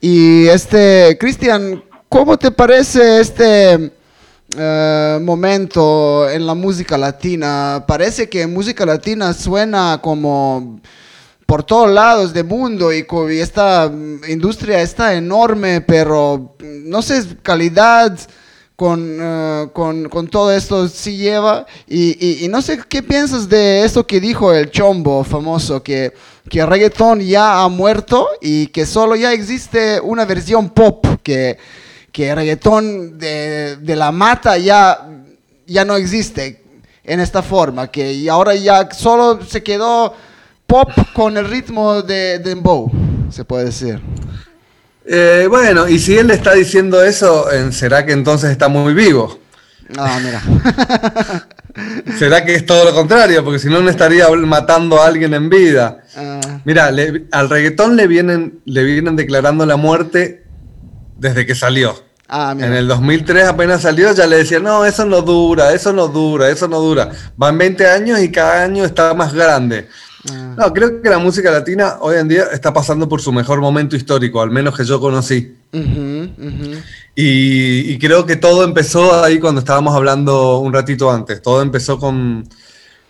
[0.00, 3.90] Y este, Cristian, ¿cómo te parece este
[4.56, 7.84] eh, momento en la música latina.
[7.86, 10.80] Parece que música latina suena como
[11.46, 13.06] por todos lados del mundo y,
[13.38, 13.90] esta
[14.28, 18.18] industria está enorme, pero no sé, calidad
[18.76, 21.66] con, eh, con, con, todo esto sí lleva.
[21.86, 26.12] Y, y, no sé qué piensas de esto que dijo el Chombo famoso, que,
[26.48, 31.58] que el reggaetón ya ha muerto y que solo ya existe una versión pop que
[32.14, 35.04] que el reggaetón de, la mata ya,
[35.66, 36.62] ya no existe
[37.02, 40.14] en esta forma, que ahora ya solo se quedó
[40.64, 42.88] pop con el ritmo de dembow,
[43.30, 44.00] se puede decir.
[45.04, 49.40] Eh, bueno, y si él le está diciendo eso, ¿será que entonces está muy vivo?
[49.88, 50.40] No, mira.
[52.16, 53.42] ¿Será que es todo lo contrario?
[53.42, 56.04] Porque si no, no estaría matando a alguien en vida.
[56.16, 56.60] Ah.
[56.64, 56.92] Mira,
[57.32, 60.43] al reggaetón le vienen, le vienen declarando la muerte
[61.16, 61.94] desde que salió.
[62.28, 66.08] Ah, en el 2003 apenas salió, ya le decían, no, eso no dura, eso no
[66.08, 67.10] dura, eso no dura.
[67.36, 69.88] Van 20 años y cada año está más grande.
[70.30, 70.54] Ah.
[70.56, 73.94] No, creo que la música latina hoy en día está pasando por su mejor momento
[73.94, 75.54] histórico, al menos que yo conocí.
[77.14, 81.42] Y, creo que todo empezó ahí cuando estábamos hablando un ratito antes.
[81.42, 82.48] Todo empezó con,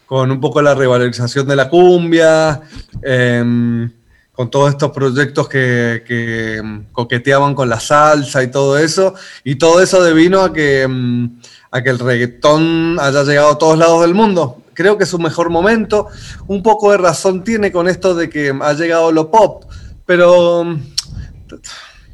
[0.07, 2.63] con un poco la revalorización de la cumbia,
[3.03, 3.91] em,
[4.35, 6.61] con todos estos proyectos que, que,
[6.93, 9.14] coqueteaban con la salsa y todo eso.
[9.45, 11.39] Y todo eso devino a que, em,
[11.70, 15.18] a que el reggaetón haya llegado a todos lados del mundo creo que es su
[15.18, 16.09] mejor momento.
[16.47, 19.64] Un poco de razón tiene con esto de que ha llegado lo pop,
[20.05, 20.82] pero mm,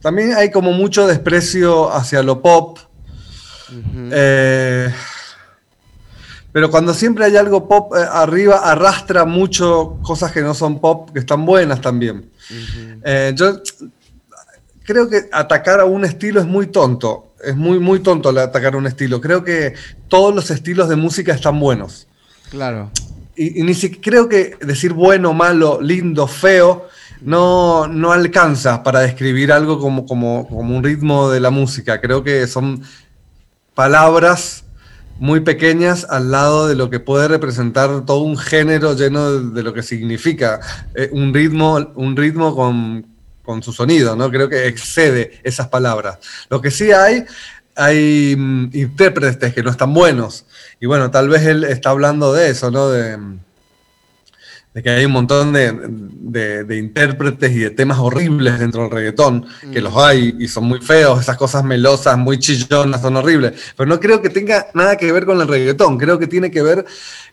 [0.00, 2.78] también hay como mucho desprecio hacia lo pop.
[4.12, 4.92] Eh,
[6.52, 11.10] pero cuando siempre hay algo pop eh, arriba, arrastra mucho cosas que no son pop,
[11.12, 12.30] que están buenas también.
[13.04, 13.60] Eh, yo
[14.84, 17.34] creo que atacar a un estilo es muy tonto.
[17.42, 19.20] Es muy, muy tonto atacar a un estilo.
[19.20, 19.74] Creo que
[20.08, 22.08] todos los estilos de música están buenos.
[22.50, 22.90] Claro.
[23.36, 26.88] Y, ni siquiera creo que decir bueno, malo, lindo, feo,
[27.20, 32.00] no, no alcanza para describir algo como, como, como un ritmo de la música.
[32.00, 32.82] Creo que son
[33.74, 34.64] palabras
[35.20, 39.74] muy pequeñas al lado de lo que puede representar todo un género lleno de, lo
[39.74, 40.60] que significa
[40.94, 43.06] eh, un ritmo, un ritmo con,
[43.44, 44.30] con, su sonido, ¿no?
[44.30, 46.18] Creo que excede esas palabras.
[46.48, 47.24] Lo que sí hay,
[47.76, 50.46] hay mm, intérpretes que no están buenos,
[50.80, 52.88] y bueno, tal vez él está hablando de eso, ¿no?
[52.88, 53.18] De,
[54.72, 59.96] que hay un montón de, intérpretes y de temas horribles dentro del reggaetón, que los
[59.96, 63.52] hay y son muy feos, esas cosas melosas, muy chillonas, son horribles.
[63.76, 66.62] Pero no creo que tenga nada que ver con el reggaetón, creo que tiene que
[66.62, 66.84] ver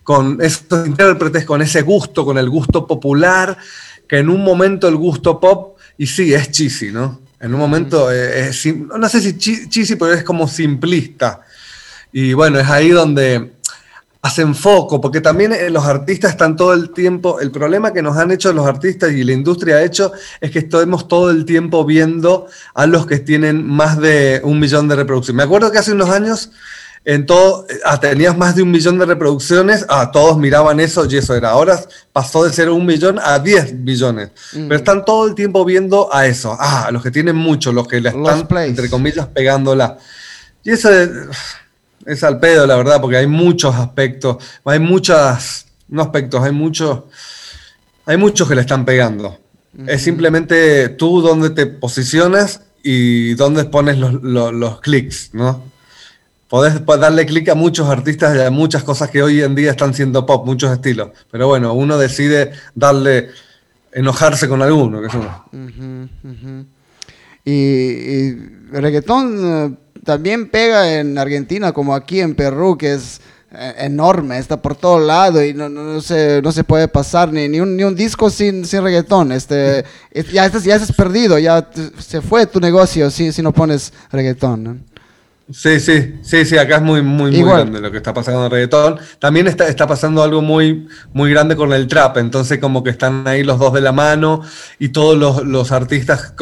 [0.02, 3.56] con estos intérpretes, con ese gusto, con el gusto popular,
[4.08, 7.22] que en un momento el gusto pop, y sí, es cheesy, ¿no?
[7.40, 11.42] En un momento, es, no sé si cheesy, pero es como simplista.
[12.12, 13.57] Y bueno, es ahí donde
[14.22, 18.18] hacen foco, porque también eh, los artistas están todo el tiempo, el problema que nos
[18.18, 20.12] han hecho los artistas y la industria ha hecho
[20.42, 24.88] es que estamos todo el tiempo viendo a los que tienen más de un millón
[24.88, 25.38] de reproducciones.
[25.38, 26.52] Me acuerdo que hace unos años
[27.06, 31.16] en todo, ah, tenías más de un millón de reproducciones, ah, todos miraban eso y
[31.16, 31.52] eso era.
[31.52, 31.80] Ahora
[32.12, 34.32] pasó de ser un millón a 10 millones.
[34.52, 37.88] Pero están todo el tiempo viendo a eso, ah, a los que tienen mucho, los
[37.88, 39.98] que le están, entre comillas, pegándola.
[40.66, 41.10] Y eso es
[42.24, 47.04] al pedo, la verdad, porque hay muchos aspectos, hay muchas, no aspectos, hay muchos,
[48.06, 49.38] hay muchos que le están pegando.
[49.86, 55.62] Es simplemente tú dónde te posicionas y dónde pones los, los, clics, ¿no?
[56.48, 59.94] Podés, darle clic a muchos artistas y a muchas cosas que hoy en día están
[59.94, 61.10] siendo pop, muchos estilos.
[61.30, 63.30] Pero bueno, uno decide darle,
[63.92, 65.10] enojarse con alguno, que
[67.44, 68.36] Y, y
[68.72, 73.20] reggaetón eh, también pega en Argentina como aquí en Perú, que es
[73.52, 77.50] eh, enorme, está por todo lado y no, no, se, no se puede pasar ni,
[77.50, 79.34] ni, un, ni un disco sin, sin reggaetón.
[79.34, 79.84] Este,
[80.32, 84.86] ya, estás, ya estás perdido, ya se fue tu negocio si, si no pones reggaetón.
[85.52, 88.46] Sí, sí, sí, sí, acá es muy, muy, muy grande lo que está pasando en
[88.46, 89.00] el reggaetón.
[89.20, 93.28] También está, está pasando algo muy, muy grande con el trap, entonces como que están
[93.28, 94.42] ahí los dos de la mano
[94.80, 96.34] y todos los, los artistas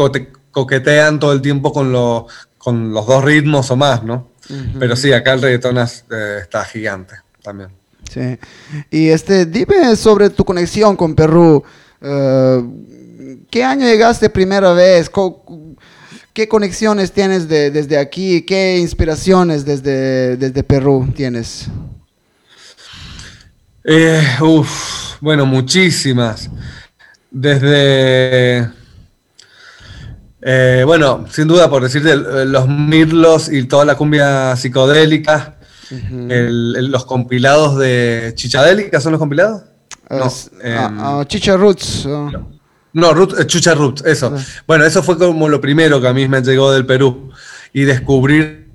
[0.51, 2.27] coquetean todo el tiempo con, lo,
[2.65, 4.31] con los dos ritmos o más, ¿no?
[4.79, 7.13] Pero sí, acá el reggaetón eh, está gigante
[7.43, 7.69] también.
[8.11, 8.39] Sí.
[8.89, 11.63] Y este, dime sobre tu conexión con Perú.
[12.01, 12.63] Eh,
[13.51, 15.11] ¿Qué año llegaste primera vez?
[16.33, 18.41] ¿Qué conexiones tienes desde aquí?
[18.41, 21.67] ¿Qué inspiraciones desde, desde Perú tienes?
[23.83, 26.49] Eh, uf, bueno, muchísimas.
[27.29, 28.71] Desde
[30.47, 35.55] eh, bueno, sin duda, por decirte, eh, los mirlos y toda la cumbia psicodélica,
[35.89, 39.63] los compilados de Chichadélica, ¿son los compilados?
[40.07, 40.31] no,
[40.61, 42.05] em, ah, ah, Chicha Roots.
[42.93, 44.35] No, eh, Chucha Roots, eso.
[44.37, 44.41] Ah.
[44.67, 47.31] Bueno, eso fue como lo primero que a mí me llegó del Perú.
[47.73, 48.69] Y descubrir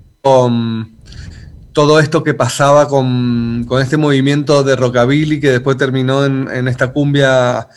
[1.73, 6.93] todo esto que pasaba con, este movimiento de rockabilly que después terminó en, en esta
[6.93, 7.69] cumbia,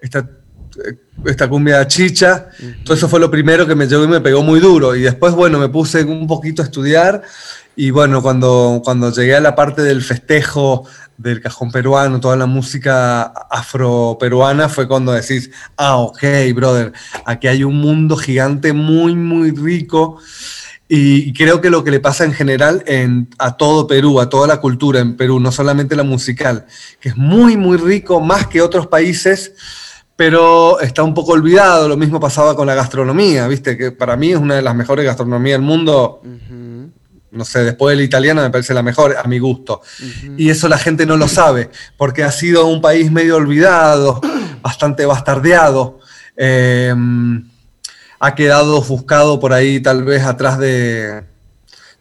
[0.00, 0.28] esta
[1.24, 2.48] esta cumbia chicha.
[2.84, 4.94] Todo eso fue lo primero que me llegó y me pegó muy duro.
[4.94, 7.22] Y después, bueno, me puse un poquito a estudiar.
[7.76, 12.46] Y bueno, cuando, cuando llegué a la parte del festejo del cajón peruano, toda la
[12.46, 16.22] música afroperuana, fue cuando decís, ah, ok,
[16.54, 16.92] brother,
[17.24, 20.18] aquí hay un mundo gigante muy, muy rico.
[20.90, 24.46] Y creo que lo que le pasa en general en, a todo Perú, a toda
[24.46, 26.66] la cultura en Perú, no solamente la musical,
[26.98, 29.52] que es muy, muy rico, más que otros países,
[30.18, 31.88] pero está un poco olvidado.
[31.88, 33.78] Lo mismo pasaba con la gastronomía, ¿viste?
[33.78, 36.20] Que para mí es una de las mejores gastronomías del mundo
[37.30, 39.82] no sé, después del italiano me parece la mejor a mi gusto.
[40.36, 44.20] Y eso la gente no lo sabe, porque ha sido un país medio olvidado,
[44.62, 46.00] bastante bastardeado.
[46.36, 47.48] Em,
[48.20, 51.24] ha quedado ofuscado por ahí tal vez atrás de...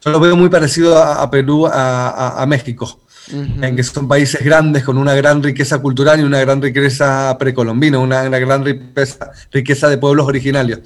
[0.03, 3.01] Yo lo veo muy parecido a, Perú, a, México,
[3.31, 7.99] en que son países grandes con una gran riqueza cultural y una gran riqueza precolombina,
[7.99, 10.79] una, una gran riqueza, riqueza de pueblos originarios.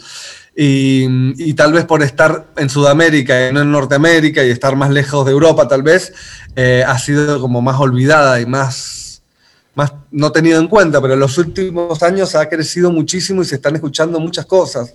[0.56, 5.26] Y, tal vez por estar en Sudamérica y no en Norteamérica y estar más lejos
[5.26, 6.14] de Europa, tal vez,
[6.56, 9.24] eh, ha sido como más olvidada y más,
[9.76, 13.56] más no tenido en cuenta, pero en los últimos años ha crecido muchísimo y se
[13.56, 14.94] están escuchando muchas cosas.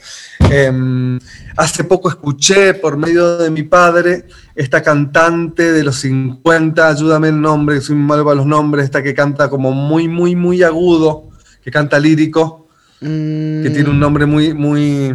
[0.51, 1.19] Em,
[1.57, 4.27] hace poco escuché por medio de mi padre
[4.57, 9.15] esta cantante de los 50, ayúdame el nombre, soy malo para los nombres, esta que
[9.15, 11.29] canta como muy, muy, muy agudo,
[11.63, 12.67] que canta lírico
[13.01, 15.15] que tiene un nombre muy, muy,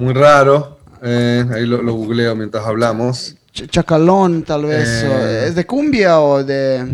[0.00, 0.78] muy raro.
[1.02, 3.36] Eh, ahí lo, googleo mientras hablamos.
[3.52, 5.02] Chacalón, tal vez.
[5.04, 6.84] Eh, ¿Es de cumbia o de.?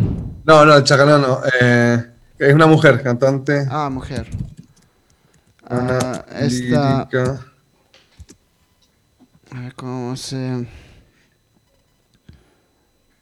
[0.45, 1.41] No, no, Chacalón no.
[1.59, 2.05] Eh,
[2.37, 3.65] es una mujer, cantante.
[3.69, 4.27] Ah, mujer.
[5.67, 7.01] Ah, esta.
[9.53, 10.67] A ver cómo se.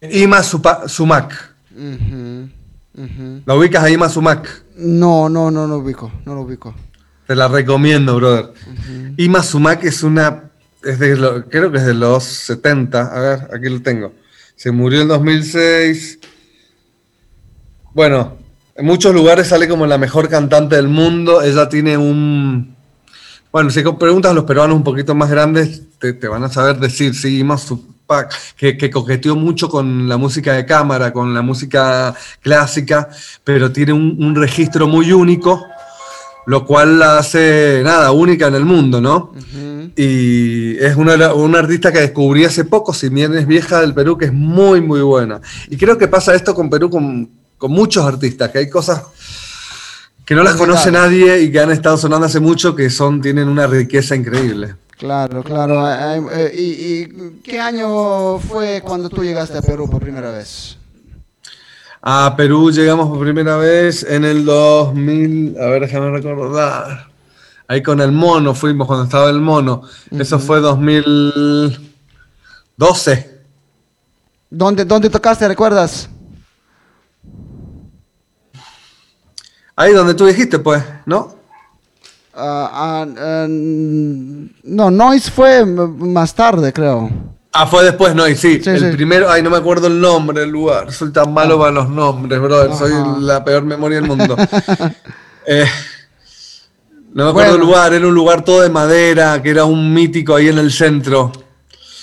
[0.02, 1.56] Ima Sumac.
[3.46, 4.64] ¿La ubicas a Ima Sumac?
[4.78, 6.74] No, no, no lo ubico, no lo ubico.
[7.28, 8.54] Te la recomiendo, brother.
[9.18, 10.50] Ima Sumac es una,
[10.82, 14.14] creo que es de los 70, a ver, aquí lo tengo.
[14.56, 16.20] Se murió en 2006.
[17.94, 18.38] Bueno,
[18.76, 21.42] en muchos lugares sale como la mejor cantante del mundo.
[21.42, 22.76] Ella tiene un...
[23.52, 27.16] Bueno, si preguntas a los peruanos un poquito más grandes, te, van a saber decir,
[27.16, 27.86] sí, Ima Sumac,
[28.58, 33.10] que, que, coqueteó mucho con la música de cámara, con la música clásica,
[33.44, 35.66] pero tiene un registro muy único
[36.50, 39.34] lo cual la hace, nada, única en el mundo, ¿no?
[39.96, 44.18] Y es una, una, artista que descubrí hace poco, si bien es vieja del Perú,
[44.18, 45.42] que es muy, muy buena.
[45.70, 49.04] Y creo que pasa esto con Perú con, con muchos artistas, que hay cosas
[50.26, 53.48] que no las conoce nadie y que han estado sonando hace mucho, que son, tienen
[53.48, 54.74] una riqueza increíble.
[55.00, 55.90] Claro, claro.
[55.90, 57.08] Eh, ¿Y, ¿Y
[57.42, 60.78] qué año fue cuando tú llegaste a Perú por primera vez?
[62.02, 67.08] A Perú llegamos por primera vez en el 2000, a ver, déjame recordar.
[67.70, 69.84] Ahí con el mono fuimos cuando estaba el mono.
[70.12, 73.40] Eso fue 2012.
[74.50, 76.10] ¿Dónde, ¿Dónde tocaste, recuerdas?
[79.78, 81.39] Ahí donde tú dijiste, pues, ¿no?
[82.42, 87.10] Ah, ah, no, Noise fue más tarde, creo.
[87.52, 90.52] Ah, fue después, no, y sí, el primero, ay, no me acuerdo el nombre del
[90.52, 91.60] lugar, soy tan malo ah.
[91.60, 94.36] para los nombres, brother, soy la peor memoria del mundo.
[95.52, 95.66] Eh,
[97.12, 100.36] no me acuerdo el lugar, era un lugar todo de madera, que era un mítico
[100.36, 101.32] ahí en el centro.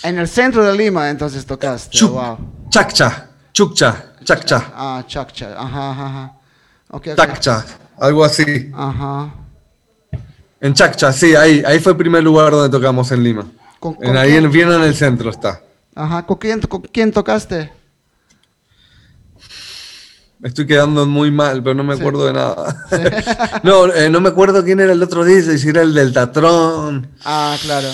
[0.02, 2.38] En el centro de Lima, entonces tocaste, wow.
[2.70, 4.72] Chaccha, Chuccha, Chaccha.
[4.74, 6.32] Ah, Chaccha, ajá, ajá.
[6.90, 7.64] Okay, Chaccha,
[8.00, 8.72] algo así.
[8.74, 9.32] Ajá.
[10.60, 13.46] En Chaccha, sí, ahí, ahí fue el primer lugar donde tocamos en Lima
[14.00, 15.60] en, ahí en Viena, en el centro está.
[15.94, 17.72] Ajá, ¿con quién, con quién tocaste?
[20.42, 22.84] estoy quedando muy mal, pero no me acuerdo de nada.
[23.64, 27.08] no, eh, no me acuerdo quién era el otro día, si era el del Tatrón.
[27.24, 27.88] Ah, claro.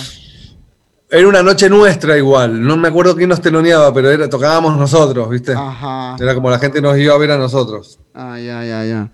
[1.08, 5.30] Era una noche nuestra igual, no me acuerdo quién nos teloneaba, pero era, tocábamos nosotros,
[5.30, 5.52] ¿viste?
[5.52, 6.16] Ajá.
[6.18, 7.98] Era como la gente nos iba a ver a nosotros.
[8.14, 9.10] Ah, ya, ya, ya.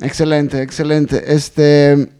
[0.00, 1.22] Excelente, excelente.
[1.34, 2.15] Este,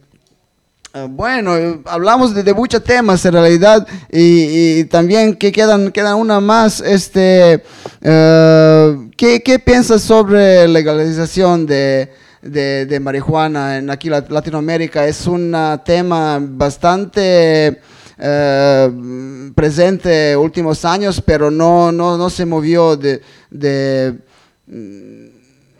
[1.09, 6.81] bueno, hablamos de, muchos temas en realidad y, también que quedan, quedan una más.
[6.81, 7.63] Este,
[8.01, 12.11] uh, ¿qué, piensas sobre legalización de,
[12.41, 15.05] de, marihuana en aquí Latinoamérica?
[15.05, 17.79] Es un tema bastante
[18.17, 23.21] uh, presente últimos años, pero no, no, no se movió de,
[23.51, 24.17] de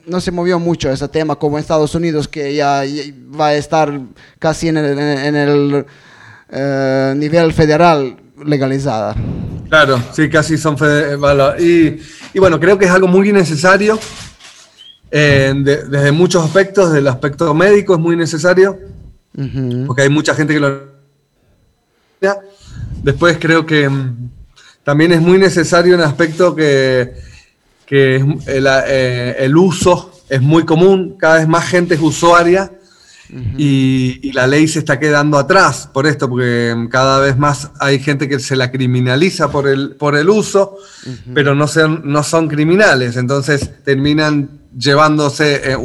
[0.08, 2.84] no se movió mucho ese tema como en Estados Unidos, que ya,
[3.40, 4.00] va a estar
[4.40, 5.86] casi en el,
[6.50, 9.16] eh, nivel federal legalizada.
[9.70, 11.62] Claro, sí, casi son federales.
[11.62, 12.00] Y,
[12.34, 14.00] y, bueno, creo que es algo muy necesario
[15.10, 18.78] eh, desde muchos aspectos, del aspecto médico es muy necesario,
[19.86, 20.98] porque hay mucha gente que lo...
[23.04, 24.30] Después creo que mm,
[24.84, 27.14] también es muy necesario en aspecto que
[27.88, 28.18] que
[28.48, 32.74] eh, el, uso es muy común, cada vez más gente es usuaria
[33.58, 38.28] y, la ley se está quedando atrás por esto, porque cada vez más hay gente
[38.28, 40.78] que se la criminaliza por el, por el uso,
[41.34, 45.78] pero no, sean, no son criminales, entonces terminan llevándose eh,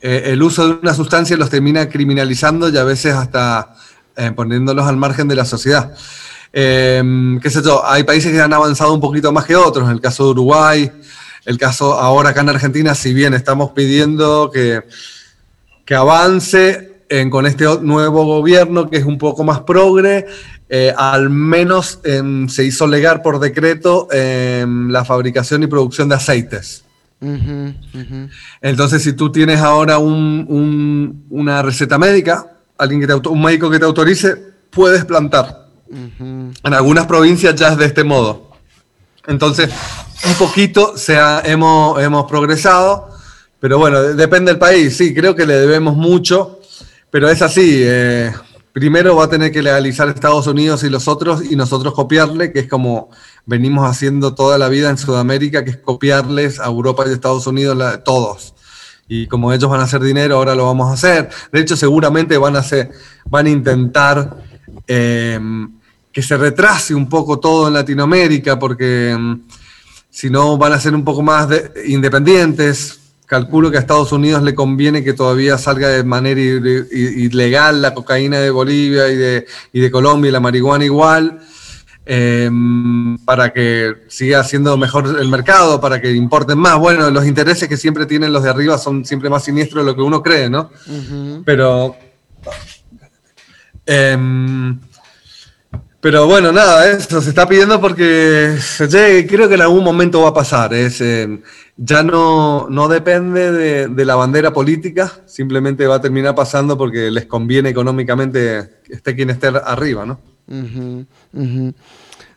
[0.00, 3.76] eh, el uso de una sustancia los termina criminalizando y a veces hasta
[4.36, 5.94] poniéndolos al margen de la sociedad.
[6.52, 9.94] Em, qué sé yo, hay países que han avanzado un poquito más que otros, en
[9.94, 10.90] el caso de Uruguay,
[11.44, 14.82] el caso ahora acá en Argentina, si bien estamos pidiendo que,
[15.84, 16.92] que avance
[17.30, 20.26] con este nuevo gobierno que es un poco más progre,
[20.68, 26.14] eh, al menos em, se hizo legal por decreto em, la fabricación y producción de
[26.14, 26.84] aceites.
[28.60, 32.46] Entonces, si tú tienes ahora un, una receta médica,
[32.78, 34.36] alguien que te, un médico que te autorice,
[34.70, 35.61] puedes plantar.
[35.92, 38.50] En algunas provincias ya es de este modo.
[39.26, 39.70] Entonces,
[40.26, 43.08] un poquito se hemos, hemos progresado,
[43.60, 44.96] pero bueno, depende del país.
[44.96, 46.60] Sí, creo que le debemos mucho,
[47.10, 47.82] pero es así.
[47.82, 48.32] Eh,
[48.72, 52.60] primero va a tener que legalizar Estados Unidos y los otros y nosotros copiarle, que
[52.60, 53.10] es como
[53.44, 57.78] venimos haciendo toda la vida en Sudamérica, que es copiarles a Europa y Estados Unidos
[58.04, 58.54] todos.
[59.08, 61.28] Y como ellos van a hacer dinero, ahora lo vamos a hacer.
[61.52, 62.90] De hecho, seguramente van a, hacer,
[63.26, 64.36] van a intentar
[64.86, 65.38] eh,
[66.12, 69.40] que se retrase un poco todo en Latinoamérica, porque mm,
[70.12, 71.48] si no van a ser un poco más
[71.86, 72.98] independientes.
[73.24, 78.38] Calculo que a Estados Unidos le conviene que todavía salga de manera ilegal la cocaína
[78.38, 81.40] de Bolivia y de, de Colombia y la marihuana igual,
[82.04, 86.78] em, para que siga siendo mejor el mercado, para que importen más.
[86.78, 89.96] Bueno, los intereses que siempre tienen los de arriba son siempre más siniestros de lo
[89.96, 90.70] que uno cree, ¿no?
[91.46, 91.96] Pero...
[93.86, 94.78] Em,
[96.02, 98.58] pero bueno, nada, eso se está pidiendo porque
[99.28, 100.74] creo que en algún momento va a pasar.
[100.74, 101.40] Es, eh,
[101.76, 107.26] ya no, no depende de, la bandera política, simplemente va a terminar pasando porque les
[107.26, 110.18] conviene económicamente esté quien esté arriba, ¿no?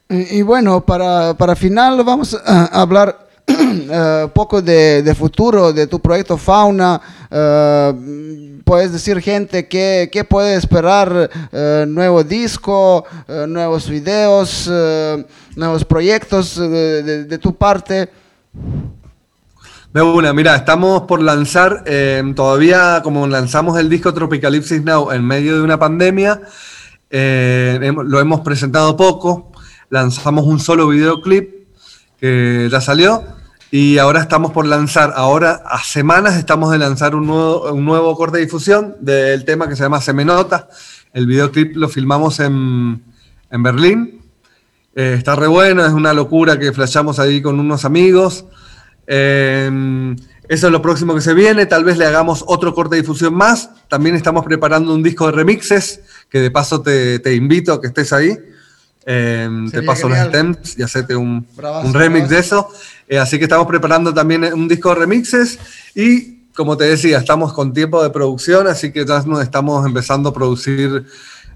[0.09, 5.99] Y, bueno, para, para final vamos a hablar un eh, poco de, futuro de tu
[5.99, 7.01] proyecto Fauna.
[7.35, 14.71] Uh, puedes decir, gente, que, puede esperar uh, nuevo disco, nuevos videos,
[15.57, 18.09] nuevos proyectos de, tu parte.
[19.93, 21.83] De una, mira, estamos por lanzar,
[22.35, 26.41] todavía como lanzamos el disco Tropicalipsis Now en medio de una pandemia,
[27.11, 29.51] lo hemos presentado poco,
[29.89, 31.67] lanzamos un solo videoclip
[32.17, 33.25] que ya salió
[33.77, 38.15] y ahora estamos por lanzar, ahora a semanas estamos de lanzar un nuevo, un nuevo
[38.15, 40.69] corte de difusión del tema que se llama Semenota.
[41.11, 43.03] El videoclip lo filmamos en,
[43.51, 44.21] en Berlín.
[44.95, 48.45] Eh, está re bueno, es una locura que flashamos ahí con unos amigos.
[49.07, 50.15] Em,
[50.47, 51.65] eso es lo próximo que se viene.
[51.65, 53.71] Tal vez le hagamos otro corte de difusión más.
[53.89, 55.99] También estamos preparando un disco de remixes,
[56.29, 58.37] que de paso te, te invito a que estés ahí.
[59.07, 61.45] Em, te paso los stems y hacerte un,
[61.83, 62.69] un remix de eso.
[63.07, 65.59] Eh, así que estamos preparando también un disco de remixes
[65.93, 70.29] y, como te decía, estamos con tiempo de producción, así que ya nos estamos empezando
[70.29, 71.05] a producir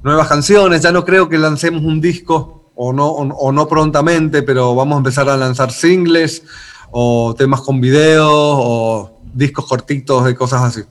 [0.04, 0.82] nuevas canciones.
[0.82, 5.00] Ya no creo que lancemos un disco o no, o, no prontamente, pero vamos a
[5.00, 6.44] empezar a lanzar singles
[6.92, 10.82] o temas con videos o discos cortitos de cosas así.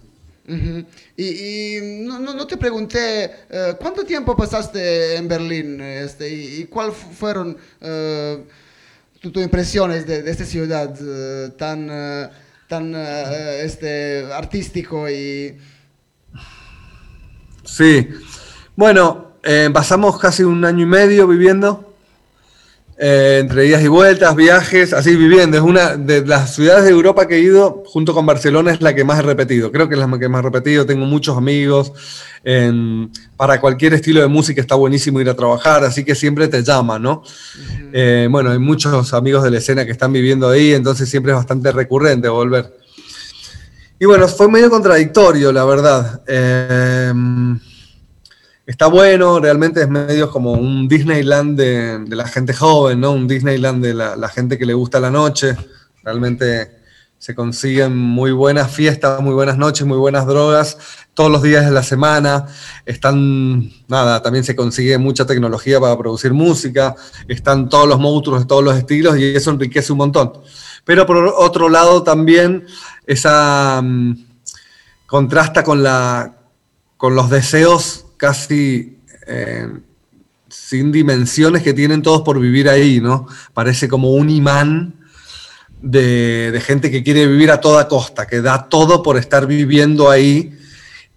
[1.20, 5.80] Y, no, te pregunté, eh, ¿cuánto tiempo pasaste en Berlín?
[5.80, 11.90] Este, y, cuáles fueron uh, tus impresiones de, esta ciudad eh, tan,
[12.68, 15.58] tan este, artístico y...
[17.64, 18.08] Sí,
[18.76, 19.32] bueno,
[19.74, 21.87] pasamos casi un año y medio viviendo
[23.00, 25.56] eh, entre idas y vueltas, viajes, así viviendo.
[25.56, 28.92] Es una de las ciudades de Europa que he ido, junto con Barcelona, es la
[28.92, 29.70] que más he repetido.
[29.70, 30.84] Creo que es la que más he repetido.
[30.84, 31.92] Tengo muchos amigos.
[33.36, 36.98] para cualquier estilo de música está buenísimo ir a trabajar, así que siempre te llama,
[36.98, 37.22] ¿no?
[37.92, 41.36] Eh, bueno, hay muchos amigos de la escena que están viviendo ahí, entonces siempre es
[41.36, 42.74] bastante recurrente volver.
[44.00, 46.22] Y bueno, fue medio contradictorio, la verdad.
[48.68, 53.12] Está bueno, realmente es medio como un Disneyland de, la gente joven, ¿no?
[53.12, 55.56] Un Disneyland de la, gente que le gusta la noche.
[56.02, 56.76] Realmente
[57.16, 60.76] se consiguen muy buenas fiestas, muy buenas noches, muy buenas drogas
[61.14, 62.46] todos los días de la semana.
[62.84, 66.94] Están, nada, también se consigue mucha tecnología para producir música.
[67.26, 70.34] Están todos los monstruos de todos los estilos y eso enriquece un montón.
[70.84, 72.66] Pero por otro lado también
[73.06, 74.26] esa mm,
[75.06, 76.36] contrasta con, la,
[76.98, 79.68] con los deseos casi eh,
[80.48, 83.26] sin dimensiones que tienen todos por vivir ahí, ¿no?
[83.54, 84.94] Parece como un imán
[85.80, 90.54] de, gente que quiere vivir a toda costa, que da todo por estar viviendo ahí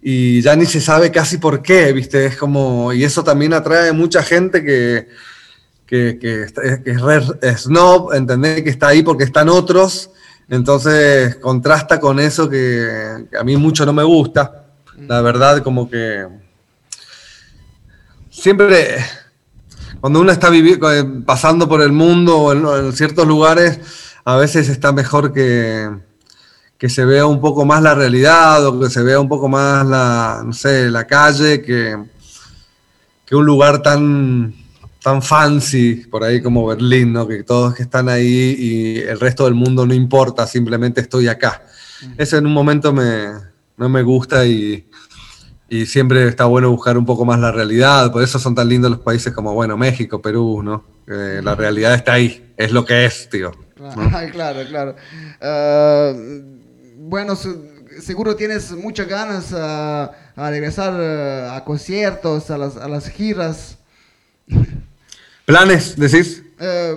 [0.00, 2.26] y ya ni se sabe casi por qué, ¿viste?
[2.26, 5.08] Es como, y eso también atrae mucha gente que,
[5.86, 6.46] que, que,
[7.42, 10.10] es snob, entender que está ahí porque están otros,
[10.48, 14.66] entonces contrasta con eso que, a mí mucho no me gusta,
[14.98, 16.26] la verdad, como que
[18.32, 18.96] siempre
[20.00, 20.50] cuando uno está
[21.24, 23.78] pasando por el mundo o en ciertos lugares,
[24.24, 25.88] a veces está mejor que,
[26.76, 29.86] que se vea un poco más la realidad o que se vea un poco más
[29.86, 31.96] la, no sé, la calle que,
[33.24, 34.52] que un lugar tan,
[35.00, 37.28] tan fancy por ahí como Berlín, ¿no?
[37.28, 41.62] que todos que están ahí y el resto del mundo no importa, simplemente estoy acá.
[42.18, 43.28] Eso en un momento me,
[43.76, 44.88] no me gusta y,
[45.72, 48.90] y, siempre está bueno buscar un poco más la realidad, por eso son tan lindos
[48.90, 50.84] los países como, bueno, México, Perú, ¿no?
[51.06, 53.52] la realidad está ahí, es lo que es, tío.
[54.32, 54.96] claro, claro.
[55.40, 56.12] Ah,
[56.96, 57.36] bueno,
[58.00, 63.78] seguro tienes muchas ganas a, regresar eh, a conciertos, a las, a las giras.
[65.44, 66.42] ¿Planes, decís?
[66.60, 66.96] Eh,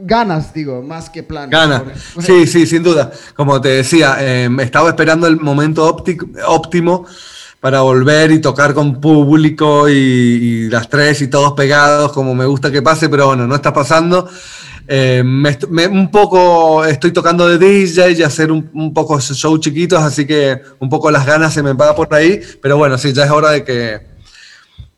[0.00, 1.50] ganas, digo, más que planes.
[1.50, 1.82] Ganas.
[2.20, 3.10] Sí, sí, sin duda.
[3.34, 5.84] Como te decía, eh, estaba esperando el momento
[6.46, 7.06] óptimo
[7.60, 12.70] para volver y tocar con público y, las tres y todos pegados, como me gusta
[12.70, 14.28] que pase, pero bueno, no está pasando.
[14.88, 20.24] Eh, un poco estoy tocando de DJ y hacer un, un, poco show chiquitos, así
[20.24, 23.30] que un poco las ganas se me va por ahí, pero bueno, sí, ya es
[23.30, 24.00] hora de que,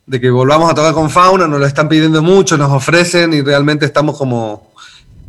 [0.05, 3.41] de que volvamos a tocar con Fauna, nos lo están pidiendo mucho, nos ofrecen y
[3.41, 4.68] realmente estamos como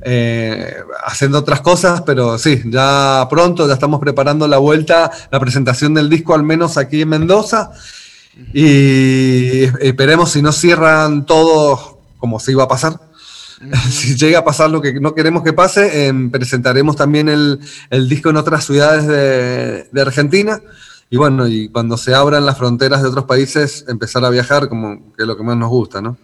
[0.02, 5.94] eh, haciendo otras cosas, pero sí, ya pronto, ya estamos preparando la vuelta, la presentación
[5.94, 7.72] del disco al menos aquí en Mendoza
[8.54, 13.00] y esperemos si no cierran todo como se iba a pasar
[13.90, 17.60] si llega a pasar lo que no queremos que pase, em, presentaremos también el,
[18.08, 20.62] disco en otras ciudades de, Argentina.
[21.10, 25.14] Y bueno, y cuando se abran las fronteras de otros países, empezar a viajar, como
[25.16, 26.18] que es lo que más nos gusta, ¿no?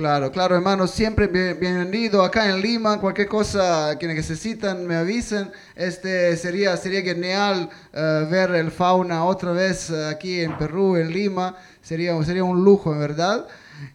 [0.00, 2.98] Claro, claro, hermano, siempre bienvenido acá en Lima.
[2.98, 5.50] Cualquier cosa que necesitan, me avisen.
[5.76, 11.12] Este sería, sería genial eh, ver el fauna otra vez eh, aquí en Perú, en
[11.12, 11.54] Lima.
[11.82, 13.46] Sería, sería un lujo, en verdad.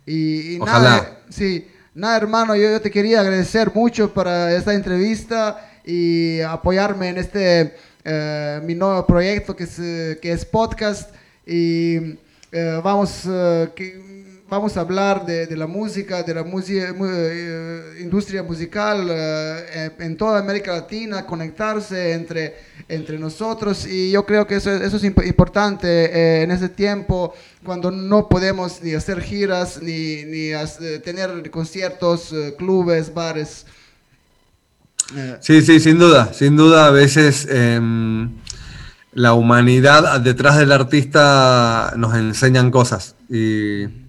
[0.05, 0.89] Y, Ojalá.
[0.89, 1.67] nada, sí.
[1.95, 8.61] Nada, hermano, yo, te quería agradecer mucho para esta entrevista y apoyarme en este, eh,
[8.63, 9.75] mi nuevo proyecto que es,
[10.21, 11.09] que es podcast.
[11.47, 12.19] Y
[12.57, 14.01] eh, vamos, eh, que,
[14.49, 16.93] vamos a hablar de, de, la música, de la música,
[17.99, 19.09] industria musical
[19.99, 22.55] en toda América Latina, conectarse entre,
[22.87, 23.87] entre nosotros.
[23.87, 27.33] Y yo creo que eso, eso es importante en ese tiempo
[27.65, 33.65] cuando no podemos ni hacer giras, ni, ni eh, tener conciertos, eh, clubes, bares.
[35.15, 38.31] Eh, sí, sí, sin duda, sin duda a veces em,
[39.13, 44.04] la humanidad detrás del artista nos enseñan cosas y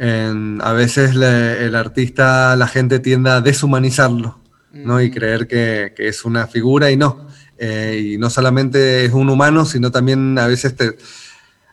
[0.00, 4.40] a veces el artista, la gente tiende a deshumanizarlo
[4.72, 5.00] ¿no?
[5.00, 5.12] y mm.
[5.12, 7.26] creer que, que, es una figura y no.
[7.60, 10.96] y no solamente es un humano, sino también a veces te,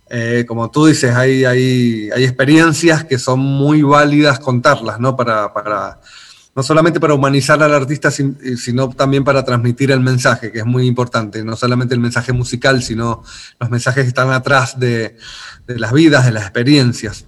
[0.09, 5.17] eh, como tú dices, hay, hay, hay, experiencias que son muy válidas contarlas, ¿no?
[5.17, 5.99] Para, para,
[6.55, 10.87] no solamente para humanizar al artista, sino también para transmitir el mensaje, que es muy
[10.87, 11.43] importante.
[11.43, 13.21] No solamente el mensaje musical, sino
[13.59, 15.17] los mensajes que están atrás de,
[15.67, 17.25] de las vidas, de las experiencias.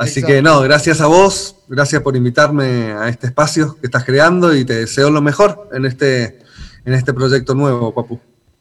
[0.00, 4.54] Así que no, gracias a vos, gracias por invitarme a este espacio que estás creando
[4.56, 6.38] y te deseo lo mejor en este,
[6.86, 8.18] en este proyecto nuevo, Papu.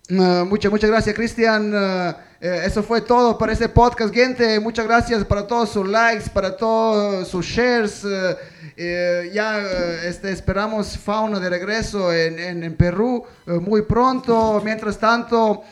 [0.09, 1.73] Uh, muchas, muchas gracias, Cristian.
[1.73, 4.59] Uh, eh, eso fue todo para este podcast, gente.
[4.59, 8.03] Muchas gracias para todos sus likes, para todos sus shares.
[8.03, 8.35] Uh,
[8.75, 9.61] eh, ya
[10.03, 14.61] este, esperamos fauna de regreso en, en, en Perú muy pronto.
[14.63, 15.63] Mientras tanto,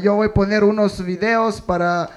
[0.00, 2.08] yo voy a poner unos videos para,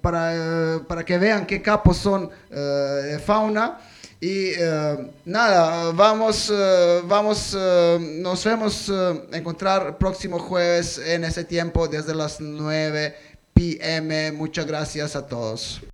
[0.00, 3.78] para, para que vean qué capos son de fauna.
[4.20, 4.52] Y
[5.24, 6.52] nada, vamos,
[7.04, 7.56] vamos,
[8.00, 8.92] nos vemos
[9.32, 13.14] encontrar próximo jueves en ese tiempo desde las 9
[13.52, 14.32] pm.
[14.32, 15.80] Muchas gracias a todos.